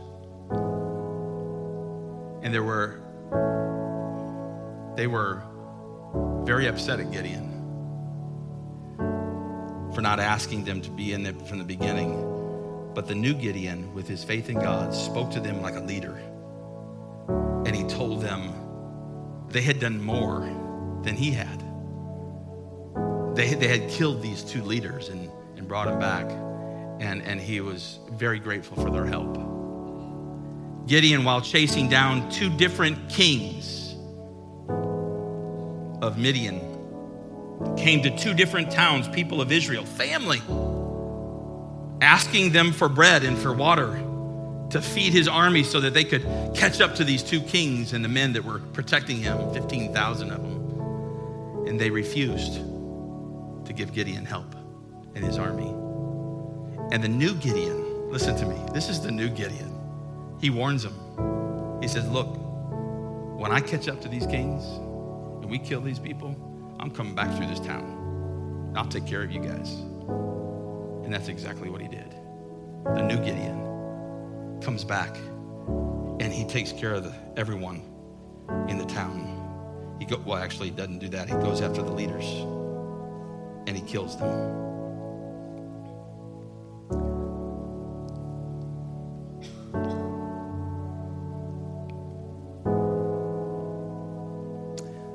And 2.43 2.53
there 2.53 2.65
were, 2.65 3.01
they 4.97 5.07
were 5.07 5.43
very 6.45 6.67
upset 6.67 7.01
at 7.01 7.11
Gideon 7.11 7.51
for 9.95 10.01
not 10.01 10.19
asking 10.19 10.65
them 10.65 10.81
to 10.81 10.91
be 10.91 11.13
in 11.13 11.27
it 11.27 11.41
from 11.47 11.59
the 11.59 11.65
beginning. 11.65 12.29
But 12.95 13.07
the 13.07 13.15
new 13.15 13.35
Gideon, 13.35 13.95
with 13.95 14.09
his 14.09 14.25
faith 14.25 14.49
in 14.49 14.59
God, 14.59 14.95
spoke 14.95 15.31
to 15.33 15.41
them 15.41 15.63
like 15.63 15.77
a 15.77 15.81
leader. 15.81 16.21
And 17.65 17.75
he 17.75 17.85
told 17.85 18.23
them 18.23 18.53
they 19.49 19.63
had 19.63 19.81
done 19.81 20.03
more 20.03 20.41
than 21.03 21.15
he 21.15 21.31
had. 21.31 21.63
They, 23.35 23.55
they 23.55 23.69
had 23.69 23.89
killed 23.91 24.23
these 24.23 24.43
two 24.43 24.63
leaders 24.63 25.09
and, 25.09 25.31
and 25.57 25.69
brought 25.69 25.89
him 25.89 25.99
back, 25.99 26.31
and, 27.01 27.23
and 27.23 27.41
he 27.41 27.61
was 27.61 27.99
very 28.11 28.39
grateful 28.39 28.77
for 28.77 28.91
their 28.91 29.07
help. 29.07 29.37
Gideon, 30.87 31.25
while 31.25 31.41
chasing 31.41 31.89
down 31.89 32.31
two 32.31 32.51
different 32.51 33.09
kings 33.09 33.95
of 36.03 36.19
Midian, 36.19 36.61
came 37.77 38.03
to 38.03 38.17
two 38.17 38.35
different 38.35 38.71
towns, 38.71 39.09
people 39.09 39.41
of 39.41 39.53
Israel, 39.53 39.85
family. 39.85 40.43
asking 42.03 42.53
them 42.53 42.73
for 42.73 42.89
bread 42.89 43.23
and 43.25 43.39
for 43.39 43.53
water 43.53 44.03
to 44.71 44.83
feed 44.83 45.13
his 45.13 45.29
army 45.29 45.63
so 45.63 45.81
that 45.81 45.95
they 45.95 46.05
could 46.05 46.23
catch 46.55 46.81
up 46.81 46.97
to 46.97 47.05
these 47.05 47.23
two 47.23 47.41
kings 47.41 47.93
and 47.93 48.05
the 48.05 48.09
men 48.09 48.33
that 48.33 48.45
were 48.45 48.59
protecting 48.59 49.19
him 49.19 49.53
15,000 49.55 50.31
of 50.31 50.43
them. 50.43 51.67
And 51.69 51.81
they 51.81 51.91
refused 51.91 52.61
to 53.73 53.79
give 53.79 53.95
Gideon 53.95 54.25
help 54.25 54.55
and 55.15 55.25
his 55.25 55.39
army. 55.39 55.69
And 56.93 57.03
the 57.03 57.09
new 57.09 57.35
Gideon, 57.35 58.11
listen 58.11 58.37
to 58.37 58.47
me, 58.47 58.61
this 58.73 58.89
is 58.89 59.01
the 59.01 59.11
new 59.11 59.29
Gideon. 59.29 59.79
He 60.41 60.51
warns 60.51 60.83
them. 60.83 61.81
He 61.81 61.89
says, 61.89 62.09
Look, 62.11 62.29
when 63.39 63.51
I 63.51 63.61
catch 63.61 63.89
up 63.89 64.01
to 64.03 64.09
these 64.09 64.27
kings 64.27 64.65
and 65.43 65.51
we 65.51 65.59
kill 65.59 65.81
these 65.81 65.99
people, 65.99 66.37
I'm 66.79 66.91
coming 66.91 67.15
back 67.15 67.35
through 67.37 67.47
this 67.47 67.61
town. 67.61 68.73
I'll 68.77 68.89
take 68.89 69.07
care 69.07 69.23
of 69.23 69.31
you 69.31 69.41
guys. 69.41 69.73
And 71.05 71.13
that's 71.13 71.29
exactly 71.29 71.71
what 71.71 71.81
he 71.81 71.89
did. 71.89 72.15
The 72.85 73.03
new 73.03 73.17
Gideon 73.17 74.61
comes 74.61 74.85
back 74.85 75.17
and 76.21 76.33
he 76.33 76.45
takes 76.45 76.73
care 76.73 76.95
of 76.95 77.05
the, 77.05 77.15
everyone 77.37 77.83
in 78.69 78.77
the 78.77 78.87
town. 78.87 79.97
He 79.99 80.05
go, 80.05 80.21
well, 80.27 80.39
actually, 80.39 80.69
he 80.69 80.75
doesn't 80.75 80.99
do 80.99 81.09
that. 81.09 81.29
He 81.29 81.35
goes 81.35 81.61
after 81.61 81.83
the 81.83 81.93
leaders 81.93 82.45
and 83.67 83.77
he 83.77 83.83
kills 83.83 84.17
them. 84.17 84.63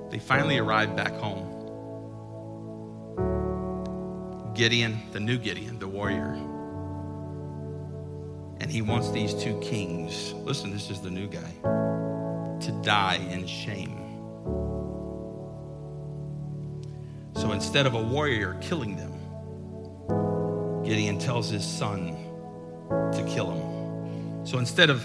They 0.10 0.20
finally 0.20 0.58
arrived 0.58 0.96
back 0.96 1.14
home. 1.14 1.54
Gideon, 4.56 5.00
the 5.12 5.20
new 5.20 5.38
Gideon, 5.38 5.78
the 5.78 5.88
warrior. 5.88 6.34
And 8.60 8.72
he 8.72 8.82
wants 8.82 9.12
these 9.12 9.36
two 9.36 9.60
kings, 9.60 10.34
listen, 10.34 10.72
this 10.72 10.90
is 10.90 11.02
the 11.02 11.12
new 11.12 11.28
guy, 11.28 11.52
to 12.62 12.72
die 12.84 13.18
in 13.30 13.46
shame. 13.46 14.04
Instead 17.58 17.88
of 17.88 17.96
a 17.96 18.00
warrior 18.04 18.56
killing 18.62 18.96
them, 18.96 19.14
Gideon 20.86 21.18
tells 21.18 21.50
his 21.50 21.66
son 21.66 22.16
to 22.88 23.26
kill 23.28 23.50
him. 23.50 24.46
So 24.46 24.60
instead 24.60 24.92
of 24.92 25.04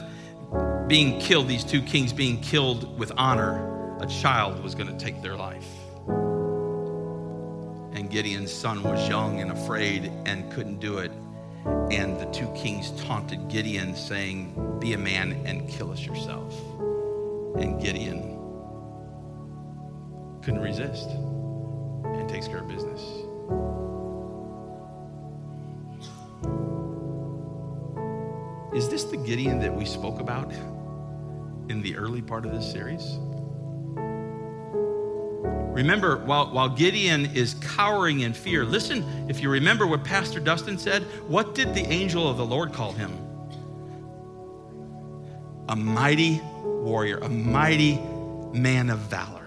being 0.86 1.18
killed, 1.18 1.48
these 1.48 1.64
two 1.64 1.80
kings 1.80 2.12
being 2.12 2.38
killed 2.42 2.98
with 2.98 3.10
honor, 3.16 3.96
a 4.02 4.06
child 4.06 4.62
was 4.62 4.74
going 4.74 4.86
to 4.86 5.02
take 5.02 5.22
their 5.22 5.34
life. 5.34 5.66
And 7.94 8.10
Gideon's 8.10 8.52
son 8.52 8.82
was 8.82 9.08
young 9.08 9.40
and 9.40 9.50
afraid 9.50 10.12
and 10.26 10.52
couldn't 10.52 10.78
do 10.78 10.98
it. 10.98 11.10
And 11.90 12.20
the 12.20 12.26
two 12.32 12.52
kings 12.54 12.90
taunted 13.00 13.48
Gideon, 13.48 13.96
saying, 13.96 14.78
Be 14.78 14.92
a 14.92 14.98
man 14.98 15.32
and 15.46 15.66
kill 15.70 15.90
us 15.90 16.04
yourself. 16.04 16.54
And 17.56 17.80
Gideon 17.80 18.38
couldn't 20.42 20.60
resist 20.60 21.08
and 22.22 22.30
takes 22.30 22.46
care 22.46 22.58
of 22.58 22.68
business. 22.68 23.00
Is 28.72 28.88
this 28.88 29.04
the 29.04 29.16
Gideon 29.16 29.58
that 29.58 29.74
we 29.74 29.84
spoke 29.84 30.20
about 30.20 30.52
in 31.68 31.82
the 31.82 31.96
early 31.96 32.22
part 32.22 32.46
of 32.46 32.52
this 32.52 32.70
series? 32.70 33.18
Remember, 35.74 36.18
while, 36.24 36.52
while 36.52 36.68
Gideon 36.68 37.26
is 37.34 37.54
cowering 37.54 38.20
in 38.20 38.32
fear, 38.32 38.64
listen, 38.64 39.04
if 39.28 39.40
you 39.40 39.50
remember 39.50 39.86
what 39.86 40.04
Pastor 40.04 40.38
Dustin 40.38 40.78
said, 40.78 41.02
what 41.26 41.56
did 41.56 41.74
the 41.74 41.84
angel 41.86 42.28
of 42.28 42.36
the 42.36 42.46
Lord 42.46 42.72
call 42.72 42.92
him? 42.92 43.10
A 45.68 45.74
mighty 45.74 46.40
warrior, 46.62 47.18
a 47.18 47.28
mighty 47.28 47.98
man 48.52 48.90
of 48.90 48.98
valor. 49.00 49.41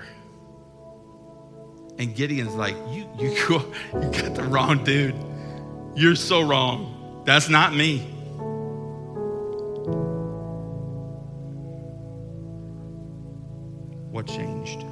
And 1.97 2.15
Gideon's 2.15 2.55
like, 2.55 2.75
you, 2.89 3.07
you, 3.17 3.29
you 3.29 4.09
got 4.11 4.35
the 4.35 4.45
wrong 4.49 4.83
dude. 4.83 5.15
You're 5.95 6.15
so 6.15 6.41
wrong. 6.41 7.23
That's 7.25 7.49
not 7.49 7.73
me. 7.73 7.99
What 14.11 14.27
changed? 14.27 14.85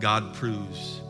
God 0.00 0.34
proves 0.34 1.00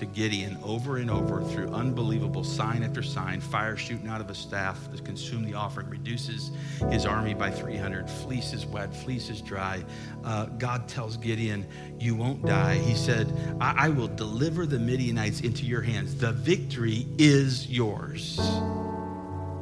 to 0.00 0.06
Gideon 0.06 0.58
over 0.64 0.96
and 0.96 1.10
over 1.10 1.44
through 1.44 1.68
unbelievable 1.68 2.42
sign 2.42 2.82
after 2.82 3.02
sign, 3.02 3.38
fire 3.38 3.76
shooting 3.76 4.08
out 4.08 4.22
of 4.22 4.30
a 4.30 4.34
staff 4.34 4.90
that 4.90 5.04
consumed 5.04 5.46
the 5.46 5.52
offering, 5.52 5.90
reduces 5.90 6.52
his 6.90 7.04
army 7.04 7.34
by 7.34 7.50
300, 7.50 8.08
fleece 8.08 8.54
is 8.54 8.64
wet, 8.64 8.96
fleece 8.96 9.28
is 9.28 9.42
dry. 9.42 9.84
Uh, 10.24 10.46
God 10.46 10.88
tells 10.88 11.18
Gideon, 11.18 11.66
You 11.98 12.14
won't 12.14 12.46
die. 12.46 12.76
He 12.76 12.94
said, 12.94 13.30
I-, 13.60 13.86
I 13.86 13.88
will 13.90 14.08
deliver 14.08 14.64
the 14.64 14.78
Midianites 14.78 15.42
into 15.42 15.66
your 15.66 15.82
hands. 15.82 16.16
The 16.16 16.32
victory 16.32 17.06
is 17.18 17.68
yours. 17.68 18.40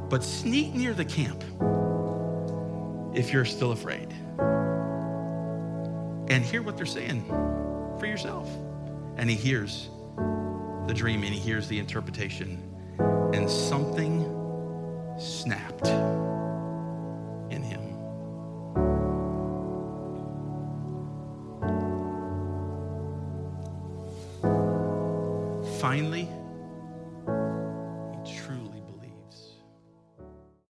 But 0.08 0.22
sneak 0.22 0.72
near 0.72 0.94
the 0.94 1.04
camp 1.04 1.42
if 3.12 3.32
you're 3.32 3.44
still 3.44 3.72
afraid. 3.72 4.12
And 6.30 6.44
hear 6.44 6.62
what 6.62 6.76
they're 6.76 6.86
saying 6.86 7.24
for 7.98 8.06
yourself. 8.06 8.48
And 9.16 9.28
he 9.28 9.34
hears 9.34 9.88
the 10.88 10.94
dream 10.94 11.22
and 11.22 11.34
he 11.34 11.38
hears 11.38 11.68
the 11.68 11.78
interpretation, 11.78 12.62
and 13.34 13.48
something 13.48 14.24
snapped 15.18 15.86